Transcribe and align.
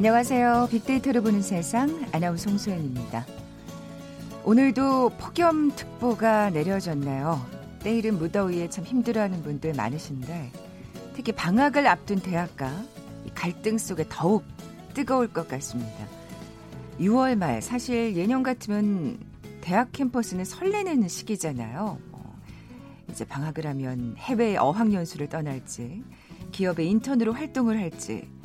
안녕하세요. 0.00 0.68
빅데이터를 0.70 1.20
보는 1.20 1.42
세상 1.42 2.06
아나운서 2.10 2.48
송소연입니다. 2.48 3.26
오늘도 4.44 5.10
폭염특보가 5.18 6.48
내려졌나요? 6.48 7.46
내일은 7.84 8.16
무더위에 8.16 8.70
참 8.70 8.86
힘들어하는 8.86 9.42
분들 9.42 9.74
많으신데 9.74 10.52
특히 11.14 11.32
방학을 11.32 11.86
앞둔 11.86 12.18
대학가 12.18 12.82
갈등 13.34 13.76
속에 13.76 14.06
더욱 14.08 14.42
뜨거울 14.94 15.28
것 15.28 15.46
같습니다. 15.48 16.06
6월 16.98 17.36
말 17.36 17.60
사실 17.60 18.16
예년 18.16 18.42
같으면 18.42 19.18
대학 19.60 19.92
캠퍼스는 19.92 20.46
설레는 20.46 21.08
시기잖아요. 21.08 21.98
어, 22.12 22.40
이제 23.10 23.26
방학을 23.26 23.66
하면 23.66 24.14
해외 24.16 24.56
어학연수를 24.56 25.28
떠날지 25.28 26.02
기업의 26.52 26.88
인턴으로 26.88 27.34
활동을 27.34 27.78
할지 27.78 28.39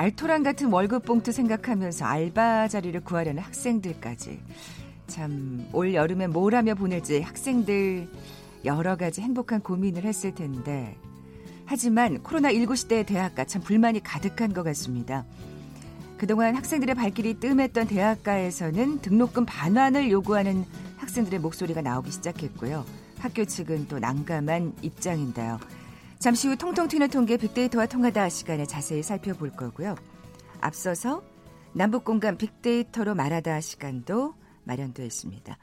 알토란 0.00 0.42
같은 0.42 0.68
월급 0.72 1.04
봉투 1.04 1.30
생각하면서 1.30 2.06
알바 2.06 2.68
자리를 2.68 2.98
구하려는 3.02 3.42
학생들까지 3.42 4.40
참 5.06 5.68
올 5.74 5.92
여름에 5.92 6.26
뭘 6.26 6.54
하며 6.54 6.74
보낼지 6.74 7.20
학생들 7.20 8.08
여러 8.64 8.96
가지 8.96 9.20
행복한 9.20 9.60
고민을 9.60 10.04
했을 10.04 10.34
텐데 10.34 10.96
하지만 11.66 12.22
코로나19 12.22 12.76
시대의 12.76 13.04
대학가 13.04 13.44
참 13.44 13.60
불만이 13.60 14.02
가득한 14.02 14.54
것 14.54 14.62
같습니다. 14.62 15.26
그동안 16.16 16.56
학생들의 16.56 16.94
발길이 16.94 17.34
뜸했던 17.34 17.86
대학가에서는 17.86 19.02
등록금 19.02 19.44
반환을 19.44 20.10
요구하는 20.10 20.64
학생들의 20.96 21.40
목소리가 21.40 21.82
나오기 21.82 22.10
시작했고요. 22.10 22.86
학교 23.18 23.44
측은 23.44 23.88
또 23.88 23.98
난감한 23.98 24.76
입장인데요. 24.80 25.60
잠시 26.20 26.48
후 26.48 26.56
통통 26.56 26.86
튀는 26.86 27.08
통계 27.08 27.38
빅데이터와 27.38 27.86
통하다 27.86 28.28
시간에 28.28 28.66
자세히 28.66 29.02
살펴볼 29.02 29.52
거고요. 29.52 29.94
앞서서 30.60 31.22
남북 31.72 32.04
공간 32.04 32.36
빅데이터로 32.36 33.14
말하다 33.14 33.62
시간도 33.62 34.34
마련되어 34.64 35.06
있습니다. 35.06 35.56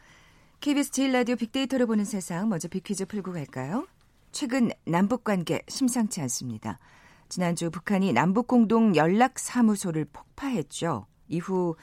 KBS 0.59 0.89
제일 0.89 1.11
라디오 1.11 1.35
빅데이터로 1.35 1.85
보는 1.85 2.05
세상 2.05 2.49
먼저 2.49 2.67
빅퀴즈 2.69 3.05
풀고 3.05 3.33
갈까요? 3.33 3.85
최근 4.31 4.71
남북 4.83 5.23
관계 5.23 5.61
심상치 5.67 6.21
않습니다. 6.21 6.79
지난주 7.29 7.69
북한이 7.69 8.11
남북 8.11 8.47
공동 8.47 8.95
연락 8.95 9.37
사무소를 9.37 10.05
폭파했죠. 10.05 11.05
이후 11.27 11.75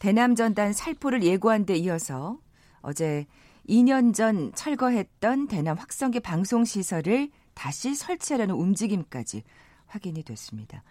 대남 0.00 0.34
전단 0.34 0.72
살포를 0.72 1.22
예고한 1.22 1.64
데 1.64 1.76
이어서 1.76 2.40
어제 2.80 3.26
2년 3.68 4.12
전 4.12 4.52
철거했던 4.52 5.46
대남 5.46 5.76
확성기 5.76 6.18
방송 6.18 6.64
시설을 6.64 7.30
다시 7.56 7.94
설치하려는 7.94 8.54
움직임까지 8.54 9.42
확인이 9.86 10.22
됐습니다. 10.22 10.84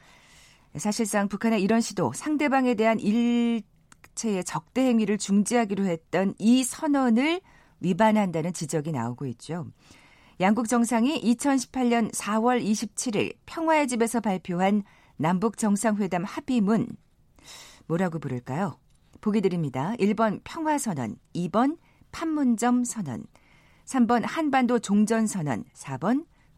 사실상 0.76 1.30
북한의 1.30 1.62
이런 1.62 1.80
시도 1.80 2.12
상대방에 2.12 2.74
대한 2.74 3.00
일체의 3.00 4.44
적대 4.44 4.82
행위를 4.82 5.18
중지하기로 5.18 5.86
했던 5.86 6.34
이 6.38 6.64
선언을 6.64 7.40
위반한다는 7.80 8.52
지적이 8.52 8.92
나오고 8.92 9.28
있죠. 9.28 9.68
양국 10.42 10.68
정상이 10.68 11.22
2018년 11.22 12.12
4월 12.12 12.62
27일 12.62 13.38
평화의 13.46 13.88
집에서 13.88 14.20
발표한 14.20 14.84
남북 15.16 15.58
정상회담 15.58 16.26
합의문 16.26 16.88
뭐라고 17.86 18.20
부를까요? 18.20 18.78
보기 19.22 19.40
드립니다. 19.40 19.94
1번 20.00 20.42
평화선언, 20.44 21.16
2번 21.36 21.78
판문점 22.12 22.84
선언, 22.84 23.24
3번 23.86 24.24
한반도 24.26 24.80
종전선언, 24.80 25.64
4번 25.74 26.26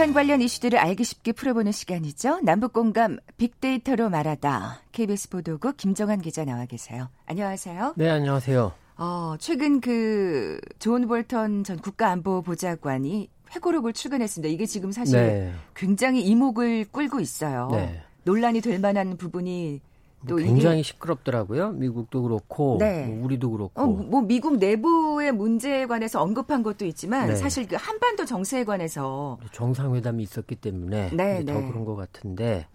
북한 0.00 0.14
관련 0.14 0.40
이슈들을 0.40 0.78
알기 0.78 1.04
쉽게 1.04 1.32
풀어보는 1.32 1.72
시간이죠. 1.72 2.40
남북 2.40 2.72
공감 2.72 3.18
빅데이터로 3.36 4.08
말하다. 4.08 4.80
KBS 4.92 5.28
보도국 5.28 5.76
김정한 5.76 6.22
기자 6.22 6.42
나와 6.46 6.64
계세요. 6.64 7.10
안녕하세요. 7.26 7.92
네, 7.98 8.08
안녕하세요. 8.08 8.72
어, 8.96 9.34
최근 9.38 9.82
그 9.82 10.58
존 10.78 11.06
볼턴 11.06 11.64
전 11.64 11.76
국가안보보좌관이 11.76 13.28
회고록을 13.54 13.92
출간했습니다. 13.92 14.50
이게 14.50 14.64
지금 14.64 14.90
사실 14.90 15.18
네. 15.18 15.52
굉장히 15.76 16.22
이목을 16.22 16.86
끌고 16.90 17.20
있어요. 17.20 17.68
네. 17.70 18.02
논란이 18.24 18.62
될 18.62 18.78
만한 18.78 19.18
부분이 19.18 19.82
또 20.28 20.36
굉장히 20.36 20.82
시끄럽더라고요. 20.82 21.70
미국도 21.70 22.22
그렇고 22.22 22.76
네. 22.78 23.06
뭐 23.06 23.24
우리도 23.24 23.50
그렇고. 23.50 23.82
어, 23.82 23.86
뭐 23.86 24.20
미국 24.20 24.58
내부의 24.58 25.32
문제에 25.32 25.86
관해서 25.86 26.20
언급한 26.20 26.62
것도 26.62 26.84
있지만 26.84 27.28
네. 27.28 27.36
사실 27.36 27.66
그 27.66 27.76
한반도 27.78 28.24
정세에 28.24 28.64
관해서 28.64 29.38
정상회담이 29.52 30.22
있었기 30.22 30.56
때문에 30.56 31.10
네, 31.14 31.44
더 31.44 31.54
네. 31.54 31.68
그런 31.68 31.84
것 31.84 31.96
같은데 31.96 32.66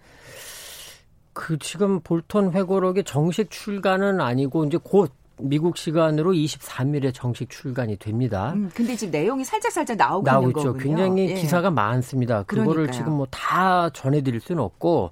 그 1.33 1.57
지금 1.59 2.00
볼턴 2.00 2.51
회고록의 2.53 3.03
정식 3.03 3.51
출간은 3.51 4.22
아니고 4.22 4.66
이제 4.66 4.77
곧 4.81 5.12
미국 5.38 5.75
시간으로 5.75 6.31
23일에 6.31 7.13
정식 7.13 7.50
출간이 7.50 7.97
됩니다. 7.97 8.53
음, 8.53 8.72
근데 8.73 8.95
지금 8.95 9.12
내용이 9.12 9.44
살짝 9.44 9.69
살짝 9.72 9.97
나오고, 9.97 10.25
나오고 10.25 10.50
있는 10.50 10.63
거군요. 10.63 10.83
굉장히 10.83 11.29
예. 11.31 11.33
기사가 11.33 11.72
많습니다. 11.72 12.44
그거를 12.44 12.72
그러니까요. 12.88 12.97
지금 12.97 13.13
뭐 13.13 13.27
다 13.31 13.89
전해드릴 13.89 14.39
수는 14.39 14.63
없고 14.63 15.12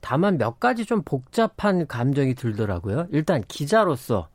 다만 0.00 0.38
몇 0.38 0.58
가지 0.60 0.84
좀 0.84 1.02
복잡한 1.02 1.86
감정이 1.86 2.34
들더라고요. 2.34 3.06
일단 3.10 3.42
기자로서 3.46 4.28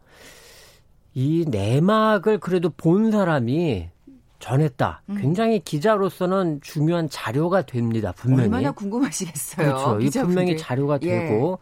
이 1.14 1.46
내막을 1.48 2.40
그래도 2.40 2.70
본 2.70 3.12
사람이 3.12 3.90
전했다. 4.40 5.02
음. 5.10 5.16
굉장히 5.20 5.60
기자로서는 5.60 6.60
중요한 6.62 7.10
자료가 7.10 7.64
됩니다. 7.64 8.12
분명히. 8.16 8.44
얼마나 8.44 8.72
궁금하시겠어요. 8.72 9.66
그렇죠. 9.66 10.00
이 10.00 10.10
분명히 10.10 10.58
자료가 10.58 11.00
예. 11.02 11.08
되고 11.08 11.60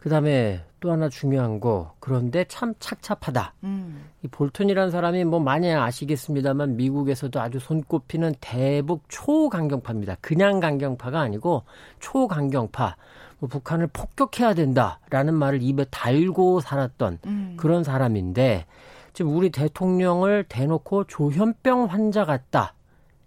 그다음에 0.00 0.64
또 0.80 0.90
하나 0.90 1.08
중요한 1.08 1.60
거 1.60 1.94
그런데 2.00 2.44
참 2.48 2.74
착잡하다. 2.80 3.54
음. 3.64 4.08
이 4.22 4.28
볼턴이라는 4.28 4.90
사람이 4.90 5.24
뭐 5.24 5.38
많이 5.38 5.72
아시겠습니다만 5.72 6.76
미국에서도 6.76 7.38
아주 7.40 7.58
손꼽히는 7.58 8.34
대북 8.40 9.04
초강경파입니다. 9.08 10.16
그냥 10.20 10.60
강경파가 10.60 11.20
아니고 11.20 11.64
초강경파. 12.00 12.96
뭐 13.38 13.48
북한을 13.48 13.88
폭격해야 13.88 14.54
된다라는 14.54 15.34
말을 15.34 15.62
입에 15.62 15.84
달고 15.90 16.60
살았던 16.60 17.18
음. 17.26 17.54
그런 17.58 17.84
사람인데 17.84 18.66
지금 19.12 19.34
우리 19.34 19.50
대통령을 19.50 20.44
대놓고 20.48 21.04
조현병 21.04 21.86
환자 21.86 22.24
같다 22.24 22.74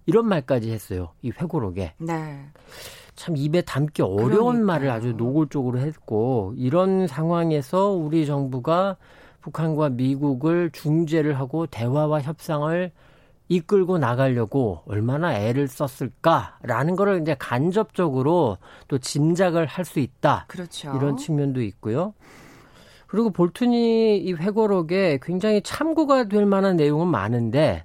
이런 0.06 0.28
말까지 0.28 0.72
했어요 0.72 1.12
이 1.22 1.32
회고록에. 1.32 1.94
네. 1.98 2.46
참 3.16 3.38
입에 3.38 3.62
담기 3.62 4.02
어려운 4.02 4.30
그러니까요. 4.30 4.66
말을 4.66 4.90
아주 4.90 5.14
노골적으로 5.14 5.80
했고 5.80 6.54
이런 6.58 7.08
상황에서 7.08 7.90
우리 7.90 8.26
정부가 8.26 8.98
북한과 9.42 9.90
미국을 9.90 10.72
중재를 10.72 11.38
하고 11.38 11.68
대화와 11.68 12.22
협상을 12.22 12.92
이끌고 13.50 13.98
나가려고 13.98 14.82
얼마나 14.88 15.36
애를 15.38 15.68
썼을까라는 15.68 16.96
거를 16.96 17.22
이제 17.22 17.36
간접적으로 17.38 18.58
또 18.88 18.98
짐작을 18.98 19.66
할 19.66 19.84
수 19.86 20.00
있다. 20.00 20.46
그렇죠. 20.48 20.94
이런 20.96 21.18
측면도 21.18 21.62
있고요. 21.62 22.14
그리고 23.06 23.30
볼튼이 23.32 24.18
이 24.18 24.34
회고록에 24.34 25.20
굉장히 25.22 25.62
참고가 25.62 26.24
될 26.24 26.46
만한 26.46 26.78
내용은 26.78 27.08
많은데 27.08 27.84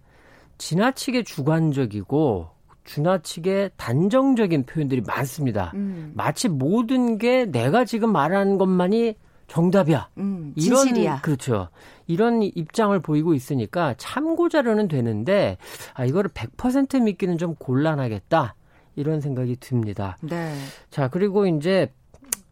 지나치게 0.58 1.24
주관적이고 1.24 2.48
지나치게 2.88 3.70
단정적인 3.76 4.64
표현들이 4.64 5.02
많습니다. 5.02 5.72
음. 5.74 6.12
마치 6.14 6.48
모든 6.48 7.18
게 7.18 7.44
내가 7.44 7.84
지금 7.84 8.10
말하는 8.12 8.56
것만이 8.58 9.14
정답이야. 9.46 10.08
음, 10.18 10.52
이런 10.56 11.20
그렇죠. 11.22 11.68
이런 12.06 12.42
입장을 12.42 12.98
보이고 13.00 13.34
있으니까 13.34 13.94
참고 13.96 14.48
자료는 14.48 14.88
되는데 14.88 15.56
아 15.94 16.04
이거를 16.04 16.30
100% 16.30 17.02
믿기는 17.02 17.38
좀 17.38 17.54
곤란하겠다. 17.54 18.54
이런 18.96 19.20
생각이 19.20 19.56
듭니다. 19.60 20.16
네. 20.22 20.52
자, 20.90 21.08
그리고 21.08 21.46
이제 21.46 21.92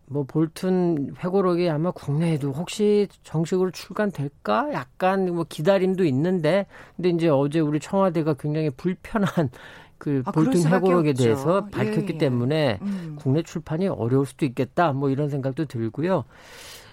뭐 0.09 0.23
볼튼 0.23 1.15
회고록이 1.19 1.69
아마 1.69 1.91
국내에도 1.91 2.53
혹시 2.53 3.09
정식으로 3.25 3.73
출간될까? 3.73 4.73
약간 4.73 5.35
뭐 5.35 5.45
기다림도 5.49 6.05
있는데 6.05 6.67
근데 6.95 7.09
이제 7.11 7.29
어제 7.29 7.59
우리 7.59 7.81
청와대가 7.81 8.35
굉장히 8.35 8.71
불편한 8.71 9.51
그 9.99 10.23
아, 10.25 10.31
볼튼 10.31 10.67
회고록에 10.67 11.13
대해서 11.13 11.67
밝혔기 11.67 12.13
예, 12.13 12.15
예. 12.15 12.19
때문에 12.19 12.79
음. 12.83 13.17
국내 13.19 13.43
출판이 13.43 13.89
어려울 13.89 14.27
수도 14.27 14.45
있겠다. 14.45 14.93
뭐 14.93 15.11
이런 15.11 15.29
생각도 15.29 15.67
들고요. 15.67 16.25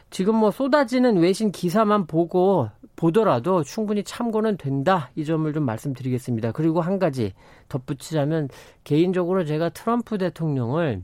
지금 0.10 0.36
뭐 0.36 0.52
쏟아지는 0.52 1.18
외신 1.18 1.52
기사만 1.52 2.06
보고 2.06 2.70
보더라도 2.96 3.64
충분히 3.64 4.04
참고는 4.04 4.58
된다. 4.58 5.10
이 5.16 5.26
점을 5.26 5.52
좀 5.52 5.64
말씀드리겠습니다. 5.64 6.52
그리고 6.52 6.82
한 6.82 7.00
가지 7.00 7.34
덧붙이자면 7.68 8.50
개인적으로 8.84 9.44
제가 9.44 9.70
트럼프 9.70 10.20
대통령을 10.20 11.04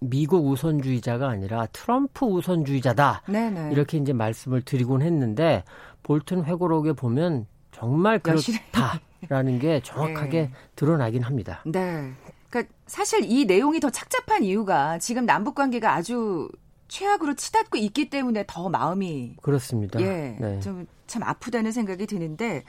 미국 0.00 0.46
우선주의자가 0.46 1.28
아니라 1.28 1.66
트럼프 1.72 2.26
우선주의자다. 2.26 3.22
네네. 3.28 3.70
이렇게 3.72 3.96
이제 3.96 4.12
말씀을 4.12 4.60
드리곤 4.62 5.02
했는데 5.02 5.64
볼튼 6.02 6.44
회고록에 6.44 6.92
보면 6.92 7.46
정말 7.78 8.18
그렇다라는 8.18 9.58
게 9.58 9.80
정확하게 9.82 10.42
네. 10.42 10.52
드러나긴 10.76 11.22
합니다. 11.22 11.62
네. 11.64 12.12
그러니까 12.50 12.72
사실 12.86 13.24
이 13.24 13.44
내용이 13.44 13.80
더 13.80 13.90
착잡한 13.90 14.42
이유가 14.42 14.98
지금 14.98 15.26
남북 15.26 15.54
관계가 15.54 15.94
아주 15.94 16.48
최악으로 16.88 17.34
치닫고 17.34 17.76
있기 17.78 18.08
때문에 18.08 18.44
더 18.46 18.68
마음이 18.68 19.36
그렇습니다. 19.42 20.00
예, 20.00 20.36
네. 20.40 20.60
좀참 20.60 21.22
아프다는 21.22 21.70
생각이 21.72 22.06
드는데 22.06 22.64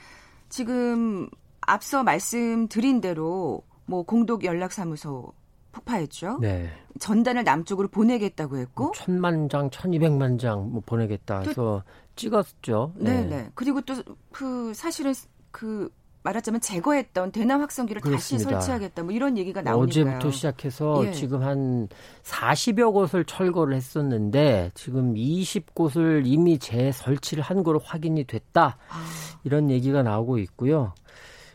지금 0.50 1.30
앞서 1.62 2.04
말씀드린 2.04 3.00
대로 3.02 3.64
뭐 3.86 4.04
공독 4.04 4.44
연락사무소 4.44 5.34
폭파했죠. 5.72 6.40
네. 6.42 6.70
전단을 7.00 7.44
남쪽으로 7.44 7.88
보내겠다고 7.88 8.58
했고 8.58 8.84
뭐 8.86 8.92
천만 8.94 9.48
장, 9.48 9.70
천이백만 9.70 10.38
장 10.38 10.70
뭐 10.70 10.82
보내겠다 10.86 11.40
해서 11.42 11.84
찍었죠. 12.20 12.94
네, 12.96 13.24
네. 13.26 13.50
그리고 13.56 13.82
또 13.82 13.96
그 14.32 14.74
사실은 14.74 15.14
그 15.52 15.90
말하자면 16.24 16.62
제거했던 16.62 17.32
대남 17.32 17.62
확성기를 17.62 18.02
그렇습니다. 18.02 18.50
다시 18.50 18.66
설치하겠다 18.66 19.04
뭐 19.04 19.14
이런 19.14 19.38
얘기가 19.38 19.62
나오니까요. 19.62 20.06
어제부터 20.06 20.32
시작해서 20.32 21.06
예. 21.06 21.12
지금 21.12 21.44
한 21.44 21.88
40여 22.24 22.92
곳을 22.92 23.24
철거를 23.24 23.76
했었는데 23.76 24.72
지금 24.76 25.14
20곳을 25.14 26.24
이미 26.26 26.60
재설치를 26.60 27.42
한 27.42 27.64
거로 27.64 27.80
확인이 27.80 28.26
됐다. 28.26 28.78
아. 28.90 29.06
이런 29.44 29.70
얘기가 29.70 30.04
나오고 30.04 30.38
있고요. 30.40 30.94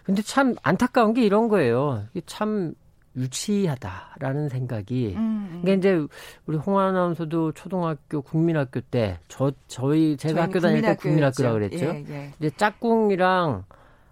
근데 0.03 0.23
참 0.23 0.55
안타까운 0.63 1.15
게 1.15 1.23
이런 1.25 1.49
거예요. 1.49 2.05
참 2.27 2.75
유치하다라는 3.17 4.49
생각이. 4.49 5.15
음, 5.17 5.19
음. 5.53 5.61
그러니까 5.63 5.73
이제 5.79 6.07
우리 6.47 6.57
홍 6.57 6.79
아 6.79 6.91
나운서도 6.93 7.53
초등학교 7.53 8.21
국민학교 8.23 8.81
때 8.81 9.19
저 9.29 9.53
저희 9.69 10.17
제가 10.17 10.43
학교 10.43 10.59
다닐 10.61 10.83
때 10.83 10.97
국민학교라 10.97 11.53
그랬죠. 11.53 11.85
예, 11.87 12.05
예. 12.09 12.33
이제 12.39 12.51
짝꿍이랑 12.57 13.65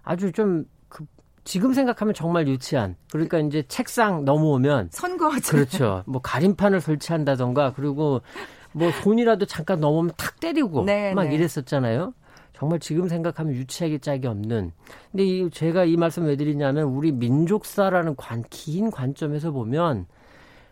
아주 0.04 0.30
좀 0.32 0.64
그, 0.88 1.04
지금 1.44 1.72
생각하면 1.72 2.14
정말 2.14 2.46
유치한. 2.48 2.94
그러니까 3.10 3.38
이제 3.40 3.64
책상 3.68 4.24
넘어오면 4.24 4.88
선거하죠. 4.92 5.52
그렇죠. 5.56 6.02
뭐 6.06 6.20
가림판을 6.20 6.80
설치한다던가 6.80 7.72
그리고 7.74 8.20
뭐 8.72 8.90
손이라도 9.02 9.46
잠깐 9.46 9.80
넘으면 9.80 10.12
탁 10.16 10.38
때리고 10.40 10.84
네, 10.84 11.12
막 11.14 11.24
네. 11.28 11.34
이랬었잖아요. 11.34 12.14
정말 12.62 12.78
지금 12.78 13.08
생각하면 13.08 13.54
유치하기 13.54 13.98
짝이 13.98 14.28
없는. 14.28 14.70
근데 15.10 15.24
이 15.24 15.50
제가 15.50 15.84
이 15.84 15.96
말씀 15.96 16.26
왜 16.26 16.36
드리냐면 16.36 16.84
우리 16.84 17.10
민족사라는 17.10 18.14
관, 18.14 18.44
긴 18.50 18.92
관점에서 18.92 19.50
보면 19.50 20.06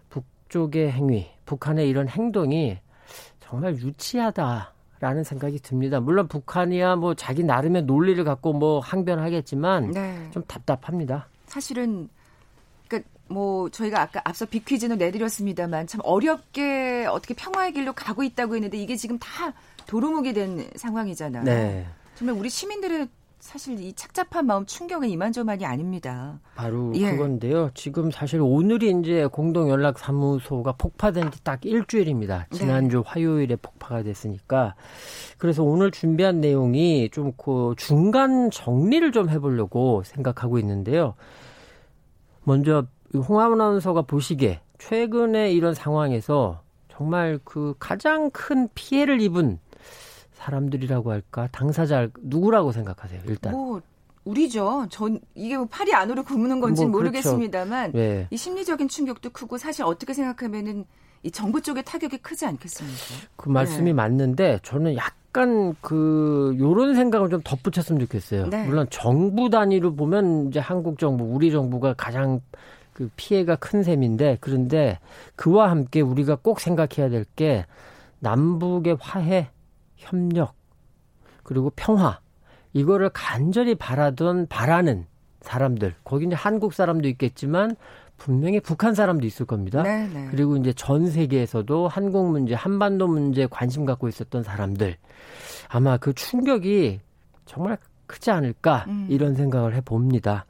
북쪽의 0.08 0.92
행위, 0.92 1.26
북한의 1.46 1.88
이런 1.88 2.06
행동이 2.06 2.78
정말 3.40 3.74
유치하다. 3.76 4.72
라는 5.00 5.24
생각이 5.24 5.58
듭니다. 5.60 5.98
물론 5.98 6.28
북한이야 6.28 6.94
뭐 6.94 7.14
자기 7.14 7.42
나름의 7.42 7.84
논리를 7.84 8.22
갖고 8.22 8.52
뭐 8.52 8.80
항변하겠지만 8.80 9.92
네. 9.92 10.28
좀 10.30 10.44
답답합니다. 10.46 11.26
사실은 11.46 12.08
그러니까 12.86 13.08
뭐 13.28 13.70
저희가 13.70 14.02
아까 14.02 14.20
앞서 14.24 14.44
비퀴즈는 14.44 14.98
내드렸습니다만 14.98 15.86
참 15.86 16.02
어렵게 16.04 17.06
어떻게 17.06 17.32
평화의 17.32 17.72
길로 17.72 17.94
가고 17.94 18.22
있다고 18.22 18.56
했는데 18.56 18.76
이게 18.76 18.94
지금 18.94 19.18
다 19.18 19.54
도루묵이 19.90 20.32
된 20.34 20.70
상황이잖아요. 20.76 21.42
네. 21.42 21.84
정말 22.14 22.36
우리 22.36 22.48
시민들의 22.48 23.08
사실 23.40 23.80
이 23.80 23.92
착잡한 23.94 24.46
마음 24.46 24.64
충격은 24.64 25.08
이만저만이 25.08 25.64
아닙니다. 25.66 26.38
바로 26.54 26.92
예. 26.94 27.10
그건데요. 27.10 27.70
지금 27.74 28.12
사실 28.12 28.38
오늘이 28.40 28.94
이제 29.00 29.26
공동연락사무소가 29.26 30.72
폭파된 30.72 31.32
지 31.32 31.42
딱 31.42 31.64
일주일입니다. 31.64 32.46
지난주 32.52 32.98
네. 32.98 33.02
화요일에 33.04 33.56
폭파가 33.56 34.04
됐으니까. 34.04 34.76
그래서 35.38 35.64
오늘 35.64 35.90
준비한 35.90 36.40
내용이 36.40 37.08
좀 37.10 37.32
그 37.36 37.74
중간 37.76 38.50
정리를 38.52 39.10
좀 39.10 39.28
해보려고 39.28 40.02
생각하고 40.04 40.60
있는데요. 40.60 41.14
먼저 42.44 42.86
홍합 43.12 43.50
아나운서가 43.50 44.02
보시기에 44.02 44.60
최근에 44.78 45.50
이런 45.50 45.74
상황에서 45.74 46.62
정말 46.88 47.40
그 47.42 47.74
가장 47.80 48.30
큰 48.30 48.68
피해를 48.74 49.20
입은 49.20 49.58
사람들이라고 50.40 51.10
할까 51.12 51.48
당사자 51.52 52.08
누구라고 52.20 52.72
생각하세요? 52.72 53.22
일단 53.26 53.52
뭐 53.52 53.80
우리죠. 54.24 54.86
전 54.90 55.20
이게 55.34 55.56
뭐 55.56 55.66
팔이 55.70 55.92
안으로 55.94 56.22
굽는 56.24 56.60
건지는 56.60 56.90
뭐, 56.90 57.00
그렇죠. 57.00 57.30
모르겠습니다만 57.30 57.92
네. 57.92 58.26
이 58.30 58.36
심리적인 58.36 58.88
충격도 58.88 59.30
크고 59.30 59.58
사실 59.58 59.84
어떻게 59.84 60.12
생각하면은 60.14 60.84
이 61.22 61.30
정부 61.30 61.60
쪽의 61.60 61.84
타격이 61.84 62.18
크지 62.18 62.46
않겠습니까? 62.46 62.96
그 63.36 63.48
말씀이 63.50 63.84
네. 63.86 63.92
맞는데 63.92 64.60
저는 64.62 64.96
약간 64.96 65.74
그 65.82 66.56
요런 66.58 66.94
생각을 66.94 67.28
좀 67.28 67.40
덧붙였으면 67.44 68.00
좋겠어요. 68.00 68.46
네. 68.48 68.64
물론 68.66 68.86
정부 68.90 69.50
단위로 69.50 69.94
보면 69.94 70.48
이제 70.48 70.58
한국 70.60 70.98
정부, 70.98 71.24
우리 71.24 71.50
정부가 71.50 71.94
가장 71.94 72.40
그 72.94 73.10
피해가 73.16 73.56
큰 73.56 73.82
셈인데 73.82 74.38
그런데 74.40 74.98
그와 75.36 75.70
함께 75.70 76.00
우리가 76.00 76.36
꼭 76.42 76.60
생각해야 76.60 77.08
될 77.10 77.24
게 77.36 77.64
남북의 78.20 78.96
화해 79.00 79.48
협력 80.00 80.54
그리고 81.42 81.70
평화 81.76 82.20
이거를 82.72 83.10
간절히 83.10 83.74
바라던 83.74 84.46
바라는 84.48 85.06
사람들 85.40 85.94
거기 86.04 86.26
이제 86.26 86.34
한국 86.34 86.74
사람도 86.74 87.08
있겠지만 87.08 87.76
분명히 88.16 88.60
북한 88.60 88.94
사람도 88.94 89.26
있을 89.26 89.46
겁니다. 89.46 89.82
네네. 89.82 90.08
네. 90.12 90.28
그리고 90.30 90.56
이제 90.58 90.74
전 90.74 91.08
세계에서도 91.08 91.88
한국 91.88 92.30
문제, 92.30 92.54
한반도 92.54 93.08
문제 93.08 93.46
관심 93.46 93.86
갖고 93.86 94.08
있었던 94.08 94.42
사람들 94.42 94.96
아마 95.68 95.96
그 95.96 96.12
충격이 96.12 97.00
정말 97.46 97.78
크지 98.06 98.30
않을까 98.30 98.86
음. 98.88 99.06
이런 99.08 99.34
생각을 99.34 99.74
해 99.74 99.80
봅니다. 99.80 100.44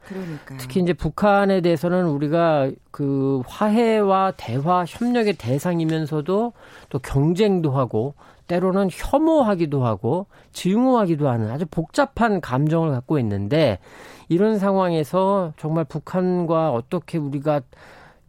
특히 0.57 0.81
이제 0.81 0.93
북한에 0.93 1.61
대해서는 1.61 2.07
우리가 2.07 2.71
그 2.89 3.41
화해와 3.45 4.33
대화 4.35 4.83
협력의 4.85 5.33
대상이면서도 5.33 6.53
또 6.89 6.99
경쟁도 6.99 7.71
하고 7.71 8.15
때로는 8.51 8.89
혐오하기도 8.91 9.85
하고 9.85 10.27
증오하기도 10.51 11.29
하는 11.29 11.49
아주 11.51 11.65
복잡한 11.65 12.41
감정을 12.41 12.91
갖고 12.91 13.17
있는데 13.19 13.79
이런 14.27 14.59
상황에서 14.59 15.53
정말 15.57 15.85
북한과 15.85 16.73
어떻게 16.73 17.17
우리가 17.17 17.61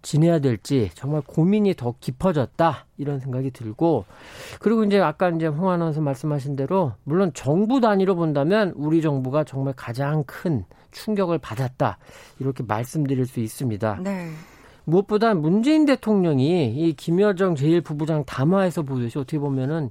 지내야 0.02 0.38
될지 0.38 0.90
정말 0.94 1.22
고민이 1.26 1.74
더 1.74 1.94
깊어졌다 1.98 2.86
이런 2.98 3.18
생각이 3.18 3.50
들고 3.50 4.04
그리고 4.60 4.84
이제 4.84 5.00
아까 5.00 5.28
이제 5.28 5.46
홍 5.48 5.70
아나운서 5.70 6.00
말씀하신 6.00 6.54
대로 6.54 6.92
물론 7.02 7.32
정부 7.34 7.80
단위로 7.80 8.14
본다면 8.14 8.72
우리 8.76 9.02
정부가 9.02 9.42
정말 9.42 9.74
가장 9.76 10.22
큰 10.24 10.64
충격을 10.92 11.38
받았다 11.38 11.98
이렇게 12.38 12.62
말씀드릴 12.62 13.26
수 13.26 13.40
있습니다. 13.40 13.98
네. 14.02 14.28
무엇보다 14.84 15.34
문재인 15.34 15.84
대통령이 15.84 16.74
이 16.74 16.92
김여정 16.92 17.54
제1부부장 17.54 18.24
담화에서 18.26 18.82
보듯이 18.82 19.18
어떻게 19.18 19.38
보면은 19.38 19.90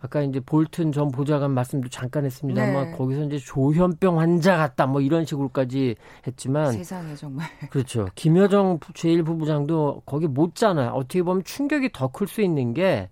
아까 0.00 0.22
이제 0.22 0.38
볼튼 0.38 0.92
전 0.92 1.10
보좌관 1.10 1.50
말씀도 1.52 1.88
잠깐 1.88 2.24
했습니다만 2.24 2.90
네. 2.92 2.96
거기서 2.96 3.24
이제 3.24 3.38
조현병 3.38 4.20
환자 4.20 4.56
같다 4.56 4.86
뭐 4.86 5.00
이런 5.00 5.24
식으로까지 5.24 5.96
했지만 6.26 6.72
세상에 6.72 7.14
정말 7.16 7.48
그렇죠. 7.70 8.06
김여정 8.14 8.78
제1부부장도 8.78 10.02
거기 10.06 10.26
못잖아요. 10.28 10.90
어떻게 10.90 11.22
보면 11.22 11.42
충격이 11.44 11.90
더 11.92 12.08
클 12.08 12.28
수 12.28 12.42
있는 12.42 12.74
게 12.74 13.08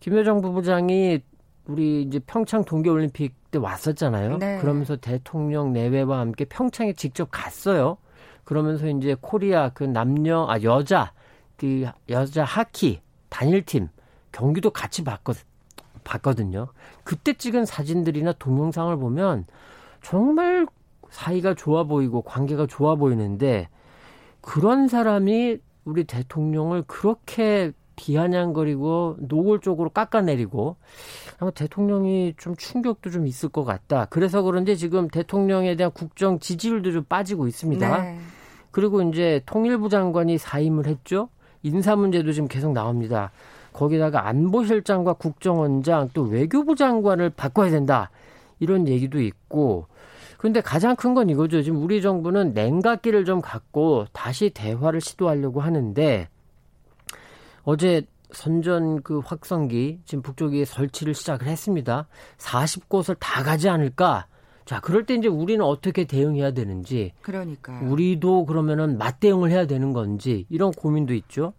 김여정 0.00 0.40
부부장이 0.42 1.20
우리 1.66 2.02
이제 2.02 2.20
평창 2.20 2.64
동계 2.64 2.88
올림픽 2.90 3.34
때 3.50 3.58
왔었잖아요. 3.58 4.38
네. 4.38 4.58
그러면서 4.58 4.94
대통령 4.96 5.72
내외와 5.72 6.20
함께 6.20 6.44
평창에 6.44 6.92
직접 6.92 7.28
갔어요. 7.32 7.96
그러면서 8.44 8.86
이제 8.86 9.16
코리아 9.20 9.70
그 9.70 9.82
남녀 9.82 10.46
아 10.48 10.62
여자 10.62 11.12
그 11.56 11.84
여자 12.08 12.44
하키 12.44 13.00
단일팀 13.28 13.88
경기도 14.30 14.70
같이 14.70 15.02
봤거든. 15.02 15.42
봤거든요. 16.06 16.68
그때 17.04 17.34
찍은 17.34 17.66
사진들이나 17.66 18.32
동영상을 18.38 18.96
보면 18.96 19.46
정말 20.02 20.66
사이가 21.10 21.54
좋아 21.54 21.84
보이고 21.84 22.22
관계가 22.22 22.66
좋아 22.66 22.94
보이는데 22.94 23.68
그런 24.40 24.88
사람이 24.88 25.58
우리 25.84 26.04
대통령을 26.04 26.84
그렇게 26.86 27.72
비아냥거리고 27.96 29.16
노골적으로 29.20 29.90
깎아내리고 29.90 30.76
아마 31.38 31.50
대통령이 31.50 32.34
좀 32.36 32.54
충격도 32.56 33.10
좀 33.10 33.26
있을 33.26 33.48
것 33.48 33.64
같다. 33.64 34.06
그래서 34.10 34.42
그런지 34.42 34.76
지금 34.76 35.08
대통령에 35.08 35.76
대한 35.76 35.90
국정 35.92 36.38
지지율도 36.38 36.92
좀 36.92 37.04
빠지고 37.04 37.48
있습니다. 37.48 38.02
네. 38.02 38.18
그리고 38.70 39.00
이제 39.02 39.40
통일부 39.46 39.88
장관이 39.88 40.36
사임을 40.38 40.86
했죠. 40.86 41.30
인사 41.62 41.96
문제도 41.96 42.30
지금 42.32 42.48
계속 42.48 42.72
나옵니다. 42.72 43.32
거기다가 43.76 44.26
안보실장과 44.26 45.12
국정원장 45.14 46.08
또 46.14 46.22
외교부 46.22 46.74
장관을 46.74 47.30
바꿔야 47.30 47.70
된다. 47.70 48.10
이런 48.58 48.88
얘기도 48.88 49.20
있고 49.20 49.86
근데 50.38 50.60
가장 50.62 50.96
큰 50.96 51.14
건 51.14 51.28
이거죠. 51.30 51.62
지금 51.62 51.82
우리 51.82 52.00
정부는 52.00 52.52
냉각기를 52.54 53.24
좀 53.26 53.40
갖고 53.40 54.06
다시 54.12 54.50
대화를 54.50 55.00
시도하려고 55.00 55.60
하는데 55.60 56.28
어제 57.64 58.02
선전 58.32 59.02
그 59.02 59.18
확성기 59.20 60.00
지금 60.04 60.22
북쪽에 60.22 60.64
설치를 60.64 61.14
시작을 61.14 61.46
했습니다. 61.46 62.06
40곳을 62.38 63.16
다 63.20 63.42
가지 63.42 63.68
않을까? 63.68 64.26
자, 64.64 64.80
그럴 64.80 65.06
때 65.06 65.14
이제 65.14 65.28
우리는 65.28 65.64
어떻게 65.64 66.04
대응해야 66.04 66.50
되는지. 66.50 67.12
그러니까. 67.22 67.80
우리도 67.82 68.46
그러면은 68.46 68.98
맞대응을 68.98 69.50
해야 69.50 69.66
되는 69.66 69.92
건지 69.92 70.44
이런 70.48 70.72
고민도 70.72 71.14
있죠. 71.14 71.52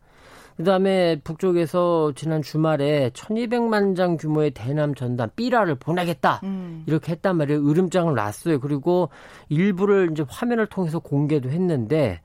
그다음에 0.58 1.20
북쪽에서 1.24 2.14
지난 2.16 2.42
주말에 2.42 3.12
1200만 3.12 3.96
장 3.96 4.18
규모의 4.18 4.52
대남 4.52 4.96
전단 4.96 5.30
삐라를 5.36 5.76
보내겠다. 5.76 6.42
음. 6.44 6.84
이렇게 6.88 7.12
했단 7.12 7.38
말이에요. 7.38 7.66
으름장을 7.68 8.14
놨어요. 8.14 8.60
그리고 8.60 9.10
일부를 9.50 10.10
이제 10.12 10.26
화면을 10.28 10.66
통해서 10.66 11.00
공개도 11.00 11.52
했는데 11.52 12.22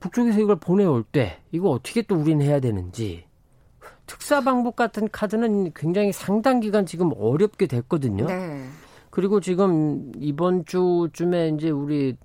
북쪽에서 0.00 0.40
이걸 0.40 0.56
보내올 0.56 1.04
때 1.04 1.38
이거 1.52 1.70
어떻게 1.70 2.02
또 2.02 2.16
우리는 2.16 2.44
해야 2.44 2.58
되는지 2.58 3.24
특사 4.06 4.40
방북 4.40 4.76
같은 4.76 5.08
카드는 5.10 5.72
굉장히 5.74 6.12
상당 6.12 6.60
기간 6.60 6.86
지금 6.86 7.12
어렵게 7.16 7.66
됐거든요. 7.66 8.26
네. 8.26 8.64
그리고 9.10 9.40
지금 9.40 10.12
이번 10.18 10.64
주쯤에 10.64 11.48
이제 11.56 11.70
우리 11.70 12.16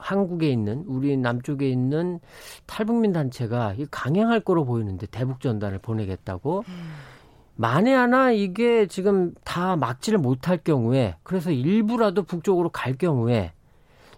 한국에 0.00 0.48
있는 0.48 0.84
우리 0.86 1.16
남쪽에 1.16 1.68
있는 1.68 2.20
탈북민 2.66 3.12
단체가 3.12 3.74
강행할 3.90 4.40
거로 4.40 4.64
보이는데 4.64 5.06
대북 5.06 5.40
전단을 5.40 5.78
보내겠다고 5.78 6.64
음. 6.68 6.92
만에 7.56 7.92
하나 7.92 8.30
이게 8.30 8.86
지금 8.86 9.34
다 9.44 9.76
막지를 9.76 10.18
못할 10.18 10.56
경우에 10.56 11.16
그래서 11.22 11.50
일부라도 11.50 12.22
북쪽으로 12.22 12.70
갈 12.70 12.94
경우에 12.94 13.52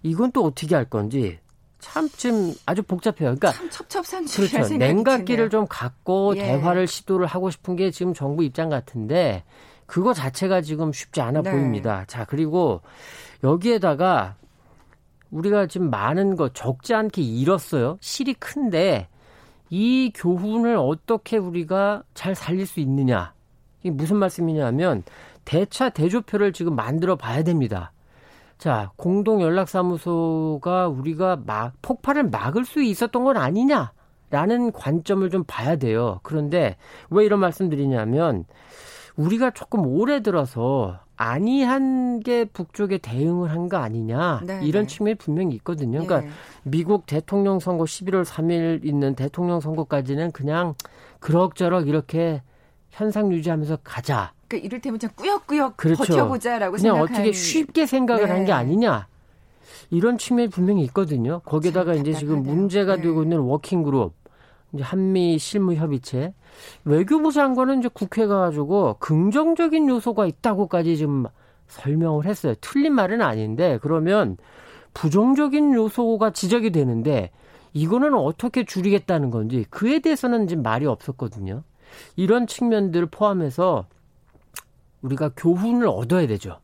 이건 0.04 0.30
또 0.32 0.44
어떻게 0.44 0.74
할 0.74 0.84
건지 0.84 1.40
참 1.80 2.08
지금 2.08 2.54
아주 2.64 2.84
복잡해요. 2.84 3.34
그러니까 3.34 3.50
참 3.50 3.68
첩첩산중 3.68 4.46
그렇죠. 4.46 4.76
냉각기를 4.76 5.50
좀 5.50 5.66
갖고 5.68 6.34
예. 6.36 6.42
대화를 6.42 6.86
시도를 6.86 7.26
하고 7.26 7.50
싶은 7.50 7.74
게 7.74 7.90
지금 7.90 8.14
정부 8.14 8.44
입장 8.44 8.68
같은데 8.68 9.42
그거 9.86 10.14
자체가 10.14 10.60
지금 10.60 10.92
쉽지 10.92 11.20
않아 11.20 11.42
네. 11.42 11.50
보입니다. 11.50 12.04
자 12.06 12.24
그리고 12.24 12.80
여기에다가 13.42 14.36
우리가 15.32 15.66
지금 15.66 15.90
많은 15.90 16.36
거 16.36 16.50
적지 16.50 16.94
않게 16.94 17.20
잃었어요. 17.22 17.98
실이 18.00 18.34
큰데 18.34 19.08
이 19.70 20.12
교훈을 20.14 20.76
어떻게 20.76 21.38
우리가 21.38 22.04
잘 22.14 22.34
살릴 22.34 22.66
수 22.66 22.78
있느냐. 22.80 23.32
이게 23.80 23.90
무슨 23.90 24.18
말씀이냐면 24.18 25.02
대차 25.44 25.88
대조표를 25.88 26.52
지금 26.52 26.76
만들어 26.76 27.16
봐야 27.16 27.42
됩니다. 27.42 27.92
자, 28.58 28.92
공동 28.96 29.40
연락사무소가 29.40 30.86
우리가 30.88 31.40
막 31.44 31.72
폭발을 31.82 32.24
막을 32.24 32.64
수 32.64 32.82
있었던 32.82 33.24
건 33.24 33.36
아니냐 33.36 33.92
라는 34.30 34.70
관점을 34.70 35.28
좀 35.30 35.42
봐야 35.46 35.76
돼요. 35.76 36.20
그런데 36.22 36.76
왜 37.10 37.24
이런 37.24 37.40
말씀 37.40 37.68
드리냐면 37.68 38.44
우리가 39.16 39.50
조금 39.50 39.86
오래 39.86 40.20
들어서 40.20 41.00
아니한 41.16 42.20
게 42.20 42.44
북쪽에 42.44 42.98
대응을 42.98 43.50
한 43.50 43.68
거 43.68 43.76
아니냐 43.76 44.42
네, 44.44 44.60
이런 44.64 44.86
네. 44.86 44.94
측면이 44.94 45.14
분명히 45.16 45.54
있거든요. 45.56 46.04
그러니까 46.04 46.20
네. 46.22 46.28
미국 46.64 47.06
대통령 47.06 47.60
선거 47.60 47.84
11월 47.84 48.24
3일 48.24 48.84
있는 48.84 49.14
대통령 49.14 49.60
선거까지는 49.60 50.32
그냥 50.32 50.74
그럭저럭 51.20 51.88
이렇게 51.88 52.42
현상 52.90 53.32
유지하면서 53.32 53.78
가자. 53.84 54.32
그러니까 54.48 54.66
이를테면 54.66 54.98
그냥 54.98 55.12
꾸역꾸역 55.16 55.76
그렇죠. 55.76 56.04
버텨보자라고 56.04 56.76
그냥 56.76 56.96
생각한... 56.96 57.14
어떻게 57.14 57.32
쉽게 57.32 57.86
생각을 57.86 58.28
한게 58.28 58.52
아니냐. 58.52 59.06
이런 59.90 60.18
측면이 60.18 60.48
분명히 60.48 60.82
있거든요. 60.84 61.40
거기에다가 61.40 61.94
이제 61.94 62.12
지금 62.12 62.42
문제가 62.42 62.96
네. 62.96 63.02
되고 63.02 63.22
있는 63.22 63.38
워킹 63.38 63.82
그룹, 63.82 64.14
이제 64.72 64.82
한미 64.82 65.38
실무 65.38 65.74
협의체, 65.74 66.32
외교부 66.84 67.32
장관은 67.32 67.80
이제 67.80 67.88
국회 67.92 68.26
가 68.26 68.40
가지고 68.40 68.96
긍정적인 69.00 69.88
요소가 69.88 70.26
있다고까지 70.26 70.96
지금 70.96 71.26
설명을 71.68 72.26
했어요. 72.26 72.54
틀린 72.60 72.94
말은 72.94 73.20
아닌데 73.20 73.78
그러면 73.82 74.36
부정적인 74.94 75.74
요소가 75.74 76.30
지적이 76.30 76.70
되는데 76.70 77.30
이거는 77.72 78.14
어떻게 78.14 78.64
줄이겠다는 78.64 79.30
건지 79.30 79.64
그에 79.70 79.98
대해서는 80.00 80.46
지금 80.48 80.62
말이 80.62 80.86
없었거든요. 80.86 81.62
이런 82.16 82.46
측면들을 82.46 83.06
포함해서 83.06 83.86
우리가 85.02 85.32
교훈을 85.36 85.86
얻어야 85.88 86.26
되죠. 86.26 86.58